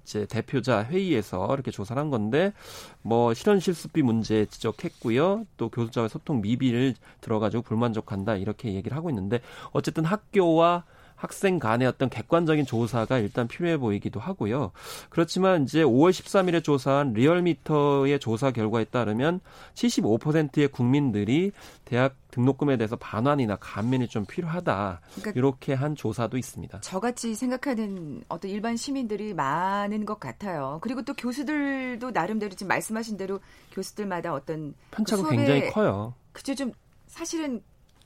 이제 0.03 0.25
대표자 0.25 0.83
회의에서 0.83 1.47
이렇게 1.53 1.71
조사를 1.71 1.99
한 1.99 2.09
건데 2.09 2.53
뭐 3.01 3.33
실현 3.33 3.59
실습비 3.59 4.01
문제 4.01 4.45
지적했고요. 4.45 5.45
또 5.57 5.69
교수자와 5.69 6.07
소통 6.07 6.41
미비를 6.41 6.95
들어가지고 7.21 7.63
불만족한다 7.63 8.35
이렇게 8.35 8.73
얘기를 8.73 8.95
하고 8.97 9.09
있는데 9.09 9.41
어쨌든 9.71 10.05
학교와 10.05 10.85
학생 11.19 11.59
간의 11.59 11.85
어떤 11.85 12.09
객관적인 12.09 12.65
조사가 12.65 13.19
일단 13.19 13.47
필요해 13.49 13.77
보이기도 13.77 14.21
하고요. 14.21 14.71
그렇지만 15.09 15.63
이제 15.63 15.83
5월 15.83 16.11
13일에 16.11 16.63
조사한 16.63 17.11
리얼미터의 17.11 18.19
조사 18.19 18.51
결과에 18.51 18.85
따르면 18.85 19.41
75%의 19.75 20.69
국민들이 20.69 21.51
대학 21.83 22.15
등록금에 22.31 22.77
대해서 22.77 22.95
반환이나 22.95 23.57
감면이 23.57 24.07
좀 24.07 24.25
필요하다. 24.25 25.01
그러니까 25.15 25.31
이렇게 25.35 25.73
한 25.73 25.95
조사도 25.95 26.37
있습니다. 26.37 26.79
저같이 26.79 27.35
생각하는 27.35 28.23
어떤 28.29 28.49
일반 28.49 28.77
시민들이 28.77 29.33
많은 29.33 30.05
것 30.05 30.21
같아요. 30.21 30.79
그리고 30.81 31.01
또 31.01 31.13
교수들도 31.15 32.11
나름대로 32.11 32.55
지금 32.55 32.69
말씀하신 32.69 33.17
대로 33.17 33.41
교수들마다 33.73 34.33
어떤 34.33 34.73
편차가 34.91 35.23
그 35.23 35.31
굉장히 35.31 35.69
커요. 35.69 36.13
그죠 36.31 36.55
좀 36.55 36.71
사실은 37.07 37.61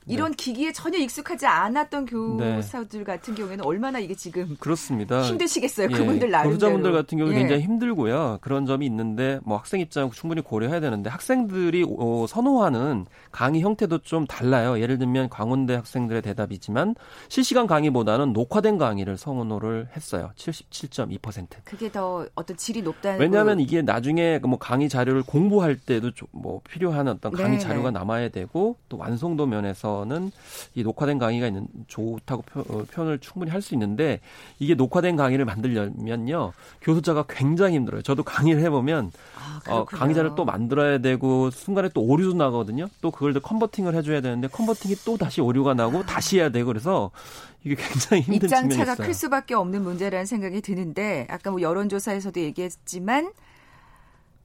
이런 0.06 0.32
네. 0.32 0.36
기기에 0.36 0.72
전혀 0.72 0.98
익숙하지 0.98 1.46
않았던 1.46 2.06
교사들 2.06 2.98
네. 3.00 3.04
같은 3.04 3.34
경우에는 3.34 3.64
얼마나 3.64 3.98
이게 3.98 4.14
지금 4.14 4.56
그렇습니다. 4.60 5.22
힘드시겠어요. 5.22 5.88
예. 5.90 5.94
그분들 5.94 6.30
나름대로. 6.30 6.58
교사분들 6.58 6.92
같은 6.92 7.18
경우 7.18 7.30
는 7.30 7.36
예. 7.36 7.40
굉장히 7.40 7.62
힘들고요. 7.62 8.38
그런 8.42 8.66
점이 8.66 8.84
있는데 8.86 9.40
뭐 9.44 9.56
학생 9.56 9.80
입장 9.80 10.10
충분히 10.10 10.42
고려해야 10.42 10.80
되는데 10.80 11.08
학생들이 11.08 11.86
어, 11.98 12.26
선호하는 12.28 13.06
강의 13.30 13.62
형태도 13.62 13.98
좀 13.98 14.26
달라요. 14.26 14.78
예를 14.78 14.98
들면 14.98 15.30
광운대 15.30 15.74
학생들의 15.74 16.22
대답이지만 16.22 16.94
실시간 17.28 17.66
강의보다는 17.66 18.32
녹화된 18.32 18.76
강의를 18.78 19.16
선호를 19.16 19.88
했어요. 19.96 20.30
77.2%. 20.36 21.46
그게 21.64 21.90
더 21.90 22.26
어떤 22.34 22.56
질이 22.56 22.82
높다는 22.82 23.20
왜냐하면 23.20 23.60
이게 23.60 23.80
나중에 23.80 24.38
뭐 24.38 24.58
강의 24.58 24.88
자료를 24.88 25.22
공부할 25.22 25.76
때도 25.76 26.10
뭐 26.30 26.60
필요한 26.68 27.08
어떤 27.08 27.32
강의 27.32 27.58
네, 27.58 27.58
자료가 27.58 27.90
네. 27.90 27.98
남아야 27.98 28.28
되고 28.28 28.76
또 28.88 28.98
완성도 28.98 29.46
면에서 29.46 29.93
대해서는 29.94 30.32
이 30.74 30.82
녹화된 30.82 31.18
강의가 31.18 31.46
있는 31.46 31.66
좋다고 31.86 32.42
표, 32.42 32.60
어, 32.60 32.84
현을 32.90 33.18
충분히 33.20 33.50
할 33.50 33.64
수 33.64 33.72
있는데 33.74 34.20
이게 34.58 34.74
녹화된 34.74 35.16
강의를 35.16 35.46
만들려면요 35.46 36.52
교수자가 36.82 37.24
굉장히 37.30 37.76
힘들어요. 37.76 38.02
저도 38.02 38.22
강의를 38.22 38.60
해보면 38.60 39.10
아, 39.38 39.60
어, 39.70 39.84
강의자를 39.86 40.32
또 40.36 40.44
만들어야 40.44 40.98
되고 40.98 41.48
순간에 41.48 41.88
또 41.94 42.02
오류도 42.02 42.34
나거든요. 42.34 42.88
또 43.00 43.10
그걸 43.10 43.32
또 43.32 43.40
컨버팅을 43.40 43.94
해줘야 43.94 44.20
되는데 44.20 44.48
컨버팅이 44.48 44.96
또 45.06 45.16
다시 45.16 45.40
오류가 45.40 45.72
나고 45.72 46.00
아. 46.00 46.02
다시 46.02 46.40
해야 46.40 46.50
되고 46.50 46.66
그래서 46.66 47.10
이게 47.64 47.74
굉장히 47.74 48.22
힘든 48.22 48.48
입장 48.48 48.68
차가 48.68 48.96
클 48.96 49.14
수밖에 49.14 49.54
없는 49.54 49.82
문제라는 49.82 50.26
생각이 50.26 50.60
드는데 50.60 51.26
아까 51.30 51.50
뭐 51.50 51.62
여론조사에서도 51.62 52.38
얘기했지만 52.38 53.32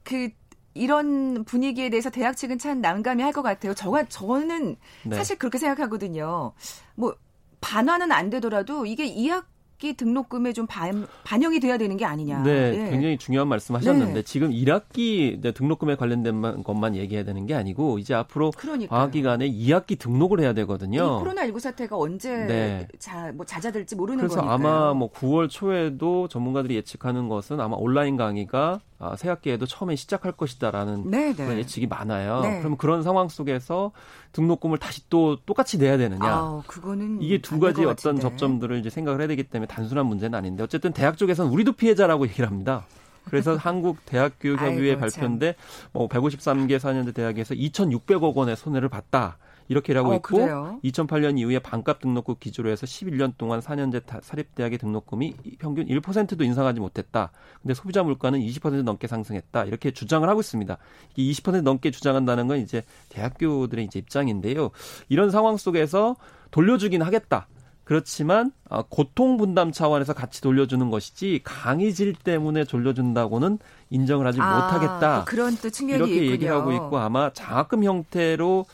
그 0.02 0.30
이런 0.74 1.44
분위기에 1.44 1.90
대해서 1.90 2.10
대학 2.10 2.36
측은 2.36 2.58
참 2.58 2.80
난감해 2.80 3.22
할 3.22 3.32
것 3.32 3.42
같아요. 3.42 3.74
저가 3.74 4.04
저는 4.08 4.76
네. 5.04 5.16
사실 5.16 5.38
그렇게 5.38 5.58
생각하거든요. 5.58 6.52
뭐 6.96 7.14
반환은 7.60 8.10
안 8.12 8.30
되더라도 8.30 8.86
이게 8.86 9.06
2학 9.12 9.44
학기 9.80 9.94
등록금에 9.94 10.52
좀 10.52 10.66
반, 10.66 11.06
반영이 11.24 11.58
돼야 11.58 11.78
되는 11.78 11.96
게 11.96 12.04
아니냐. 12.04 12.42
네, 12.42 12.70
네. 12.72 12.90
굉장히 12.90 13.16
중요한 13.16 13.48
말씀하셨는데 13.48 14.12
네. 14.12 14.22
지금 14.22 14.50
1학기 14.50 15.40
등록금에 15.54 15.96
관련된 15.96 16.62
것만 16.62 16.96
얘기해야 16.96 17.24
되는 17.24 17.46
게 17.46 17.54
아니고 17.54 17.98
이제 17.98 18.12
앞으로 18.12 18.52
방학 18.90 19.12
기간에 19.12 19.50
2학기 19.50 19.98
등록을 19.98 20.40
해야 20.40 20.52
되거든요. 20.52 21.18
코로나 21.18 21.46
19 21.46 21.60
사태가 21.60 21.96
언제 21.96 22.28
네. 22.44 22.88
자, 22.98 23.32
뭐 23.34 23.46
잦아들지 23.46 23.96
모르는 23.96 24.18
그래서 24.18 24.42
거니까요. 24.42 24.54
아마 24.54 24.92
뭐 24.92 25.10
9월 25.12 25.48
초에도 25.48 26.28
전문가들이 26.28 26.74
예측하는 26.76 27.30
것은 27.30 27.58
아마 27.58 27.76
온라인 27.78 28.18
강의가 28.18 28.80
아, 28.82 28.89
새 29.16 29.28
학기에도 29.28 29.66
처음에 29.66 29.96
시작할 29.96 30.32
것이다라는 30.32 31.10
네, 31.10 31.28
네. 31.28 31.34
그런 31.34 31.58
예측이 31.58 31.86
많아요. 31.86 32.40
네. 32.40 32.58
그럼 32.58 32.76
그런 32.76 33.02
상황 33.02 33.28
속에서 33.28 33.92
등록금을 34.32 34.78
다시 34.78 35.08
또 35.08 35.36
똑같이 35.46 35.78
내야 35.78 35.96
되느냐? 35.96 36.26
아, 36.26 36.62
그거는 36.66 37.22
이게 37.22 37.38
두 37.38 37.58
가지 37.58 37.84
어떤 37.84 38.20
접점들을 38.20 38.78
이제 38.78 38.90
생각을 38.90 39.20
해야 39.20 39.28
되기 39.28 39.44
때문에 39.44 39.66
단순한 39.66 40.06
문제는 40.06 40.36
아닌데 40.36 40.62
어쨌든 40.62 40.92
대학 40.92 41.16
쪽에서는 41.16 41.50
우리도 41.50 41.72
피해자라고 41.72 42.26
얘기를 42.26 42.46
합니다. 42.46 42.84
그래서 43.24 43.56
한국 43.60 44.04
대학교협의회 44.06 44.98
발표인데 44.98 45.54
뭐 45.92 46.08
153개 46.08 46.78
4년제 46.78 47.14
대학에서 47.14 47.54
2,600억 47.54 48.34
원의 48.34 48.56
손해를 48.56 48.88
봤다. 48.88 49.38
이렇게 49.70 49.92
일하고 49.92 50.10
어, 50.10 50.14
있고 50.16 50.36
그래요? 50.36 50.80
2008년 50.82 51.38
이후에 51.38 51.60
반값 51.60 52.00
등록금 52.00 52.34
기준으로 52.40 52.72
해서 52.72 52.86
11년 52.86 53.34
동안 53.38 53.60
4년제 53.60 54.02
사립대학의 54.20 54.78
등록금이 54.78 55.34
평균 55.60 55.86
1%도 55.86 56.42
인상하지 56.42 56.80
못했다. 56.80 57.30
근데 57.62 57.72
소비자 57.72 58.02
물가는 58.02 58.36
20% 58.36 58.82
넘게 58.82 59.06
상승했다. 59.06 59.66
이렇게 59.66 59.92
주장을 59.92 60.28
하고 60.28 60.40
있습니다. 60.40 60.76
이20% 61.16 61.62
넘게 61.62 61.92
주장한다는 61.92 62.48
건 62.48 62.58
이제 62.58 62.82
대학교들의 63.10 63.84
이제 63.84 64.00
입장인데요. 64.00 64.72
이런 65.08 65.30
상황 65.30 65.56
속에서 65.56 66.16
돌려주긴 66.50 67.02
하겠다. 67.02 67.46
그렇지만 67.84 68.50
어, 68.68 68.82
고통 68.82 69.36
분담 69.36 69.70
차원에서 69.70 70.14
같이 70.14 70.40
돌려주는 70.42 70.90
것이지 70.90 71.42
강의질 71.44 72.14
때문에 72.14 72.64
돌려준다고는 72.64 73.58
인정을 73.90 74.26
하지 74.26 74.40
아, 74.40 74.64
못하겠다. 74.64 75.24
그런 75.26 75.56
또 75.56 75.70
측면이 75.70 75.96
이렇게 75.98 76.14
있군요. 76.14 76.32
얘기를 76.32 76.54
하고 76.54 76.72
있고 76.72 76.98
아마 76.98 77.32
장학금 77.32 77.84
형태로 77.84 78.66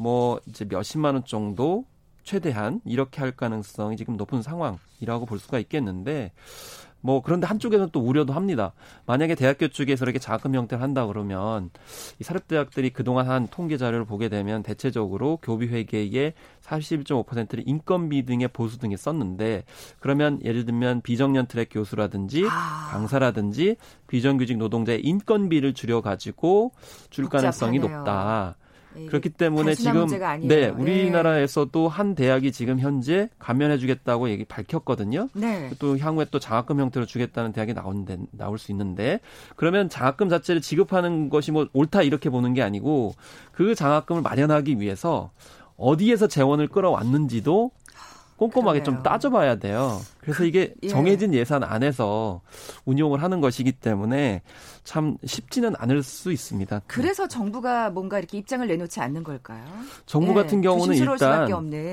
뭐 0.00 0.40
이제 0.46 0.64
몇십만 0.64 1.12
원 1.12 1.24
정도 1.26 1.84
최대한 2.22 2.80
이렇게 2.86 3.20
할 3.20 3.32
가능성이 3.32 3.98
지금 3.98 4.16
높은 4.16 4.40
상황이라고 4.40 5.26
볼 5.26 5.38
수가 5.38 5.58
있겠는데 5.58 6.32
뭐 7.02 7.20
그런데 7.20 7.46
한쪽에서는 7.46 7.90
또 7.92 8.00
우려도 8.00 8.32
합니다. 8.32 8.72
만약에 9.04 9.34
대학교 9.34 9.68
쪽에서 9.68 10.06
이렇게 10.06 10.18
자금 10.18 10.54
형태를 10.54 10.82
한다 10.82 11.06
그러면 11.06 11.68
이 12.18 12.24
사립대학들이 12.24 12.90
그동안 12.90 13.28
한 13.28 13.46
통계 13.48 13.76
자료를 13.76 14.06
보게 14.06 14.30
되면 14.30 14.62
대체적으로 14.62 15.38
교비 15.42 15.66
회계의 15.66 16.32
41.5%를 16.62 17.64
인건비 17.66 18.24
등의 18.24 18.48
보수 18.48 18.78
등에 18.78 18.96
썼는데 18.96 19.64
그러면 19.98 20.40
예를 20.42 20.64
들면 20.64 21.02
비정년 21.02 21.46
트랙 21.46 21.68
교수라든지 21.70 22.46
아. 22.48 22.88
강사라든지 22.90 23.76
비정규직 24.06 24.56
노동자의 24.56 25.02
인건비를 25.02 25.74
줄여 25.74 26.00
가지고 26.00 26.72
줄 27.10 27.28
가능성이 27.28 27.80
높다. 27.80 28.56
예, 29.00 29.06
그렇기 29.06 29.30
때문에 29.30 29.74
지금 29.74 30.06
네 30.42 30.68
우리나라에서도 30.68 31.88
한 31.88 32.14
대학이 32.14 32.52
지금 32.52 32.78
현재 32.78 33.28
감면해주겠다고 33.38 34.30
얘기 34.30 34.44
밝혔거든요. 34.44 35.28
네. 35.34 35.70
또 35.78 35.98
향후에 35.98 36.26
또 36.30 36.38
장학금 36.38 36.80
형태로 36.80 37.06
주겠다는 37.06 37.52
대학이 37.52 37.74
나오는데 37.74 38.18
나올 38.32 38.58
수 38.58 38.72
있는데 38.72 39.20
그러면 39.56 39.88
장학금 39.88 40.28
자체를 40.28 40.60
지급하는 40.60 41.30
것이 41.30 41.52
뭐 41.52 41.68
옳다 41.72 42.02
이렇게 42.02 42.30
보는 42.30 42.54
게 42.54 42.62
아니고 42.62 43.14
그 43.52 43.74
장학금을 43.74 44.22
마련하기 44.22 44.80
위해서 44.80 45.30
어디에서 45.80 46.28
재원을 46.28 46.68
끌어왔는지도 46.68 47.70
꼼꼼하게 48.40 48.80
그러네요. 48.80 48.84
좀 48.84 49.02
따져봐야 49.02 49.56
돼요. 49.56 50.00
그래서 50.20 50.38
그, 50.38 50.46
이게 50.46 50.72
예. 50.82 50.88
정해진 50.88 51.34
예산 51.34 51.62
안에서 51.62 52.40
운용을 52.86 53.22
하는 53.22 53.42
것이기 53.42 53.72
때문에 53.72 54.40
참 54.82 55.18
쉽지는 55.26 55.74
않을 55.76 56.02
수 56.02 56.32
있습니다. 56.32 56.80
그래서 56.86 57.28
정부가 57.28 57.90
뭔가 57.90 58.18
이렇게 58.18 58.38
입장을 58.38 58.66
내놓지 58.66 58.98
않는 59.00 59.24
걸까요? 59.24 59.62
정부 60.06 60.30
예. 60.30 60.34
같은 60.34 60.62
경우는 60.62 60.96
일단 60.96 61.50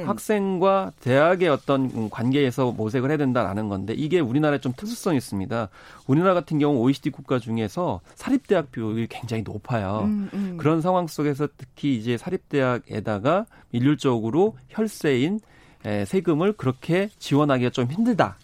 학생과 0.08 0.94
대학의 1.02 1.50
어떤 1.50 2.10
관계에서 2.10 2.72
모색을 2.72 3.10
해야 3.10 3.18
된다라는 3.18 3.68
건데 3.68 3.94
이게 3.94 4.22
우리나라의 4.22 4.62
좀 4.62 4.72
특수성이 4.76 5.18
있습니다. 5.18 5.68
우리나라 6.08 6.34
같은 6.34 6.60
경우 6.60 6.80
OECD 6.80 7.10
국가 7.10 7.40
중에서 7.40 8.00
사립대학 8.16 8.72
비율이 8.72 9.08
굉장히 9.08 9.44
높아요. 9.44 10.04
음, 10.06 10.30
음. 10.34 10.58
그런 10.58 10.82
상황 10.82 11.08
속에서 11.08 11.50
특히 11.58 11.98
이제 11.98 12.18
사립대학에다가 12.18 13.46
일률적으로 13.74 14.56
혈세인 14.70 15.42
세금을 15.84 16.54
그렇게 16.54 17.10
지원하기가 17.20 17.70
좀 17.72 17.92
힘들다. 17.92 18.38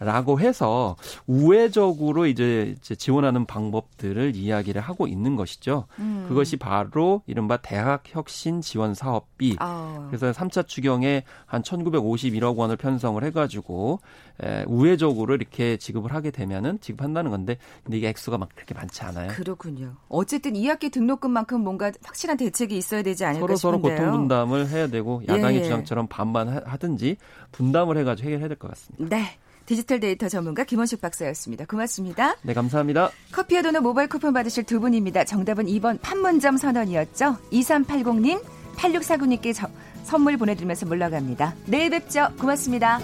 라고 0.00 0.40
해서 0.40 0.96
우회적으로 1.26 2.26
이제 2.26 2.74
지원하는 2.82 3.44
방법들을 3.44 4.34
이야기를 4.34 4.80
하고 4.80 5.06
있는 5.06 5.36
것이죠. 5.36 5.84
음. 5.98 6.24
그것이 6.26 6.56
바로 6.56 7.20
이른바 7.26 7.58
대학 7.58 8.02
혁신 8.06 8.62
지원 8.62 8.94
사업비. 8.94 9.56
아. 9.58 10.06
그래서 10.08 10.32
3차 10.32 10.66
추경에 10.66 11.24
한 11.44 11.60
1951억 11.62 12.56
원을 12.56 12.76
편성을 12.76 13.22
해 13.22 13.30
가지고 13.30 14.00
에, 14.42 14.64
우회적으로 14.66 15.34
이렇게 15.34 15.76
지급을 15.76 16.14
하게 16.14 16.30
되면은 16.30 16.80
지급한다는 16.80 17.30
건데 17.30 17.58
근데 17.84 17.98
이게 17.98 18.08
액수가 18.08 18.38
막 18.38 18.48
그렇게 18.54 18.72
많지 18.72 19.02
않아요. 19.02 19.28
그렇군요. 19.28 19.96
어쨌든 20.08 20.54
2학기 20.54 20.90
등록금만큼 20.90 21.60
뭔가 21.62 21.92
확실한 22.02 22.38
대책이 22.38 22.74
있어야 22.74 23.02
되지 23.02 23.26
않을까 23.26 23.40
서로 23.40 23.56
싶은데요. 23.56 23.82
서로 23.82 24.02
고통 24.02 24.18
분담을 24.20 24.68
해야 24.70 24.86
되고 24.86 25.22
야당의 25.28 25.58
예. 25.58 25.62
주장처럼 25.64 26.06
반반 26.06 26.48
하든지 26.48 27.18
분담을 27.52 27.98
해 27.98 28.04
가지고 28.04 28.28
해결해야 28.28 28.48
될 28.48 28.56
것 28.56 28.68
같습니다. 28.68 29.14
네. 29.16 29.36
디지털 29.70 30.00
데이터 30.00 30.28
전문가 30.28 30.64
김원식 30.64 31.00
박사였습니다. 31.00 31.64
고맙습니다. 31.64 32.34
네, 32.42 32.54
감사합니다. 32.54 33.12
커피와 33.30 33.62
도넛 33.62 33.84
모바일 33.84 34.08
쿠폰 34.08 34.32
받으실 34.32 34.64
두 34.64 34.80
분입니다. 34.80 35.22
정답은 35.22 35.66
2번 35.66 36.00
판문점 36.02 36.56
선언이었죠. 36.56 37.36
2380님, 37.52 38.42
8649님께 38.74 39.54
저, 39.54 39.68
선물 40.02 40.38
보내드리면서 40.38 40.86
물러갑니다. 40.86 41.54
내일 41.66 41.90
뵙죠. 41.90 42.26
고맙습니다. 42.40 42.98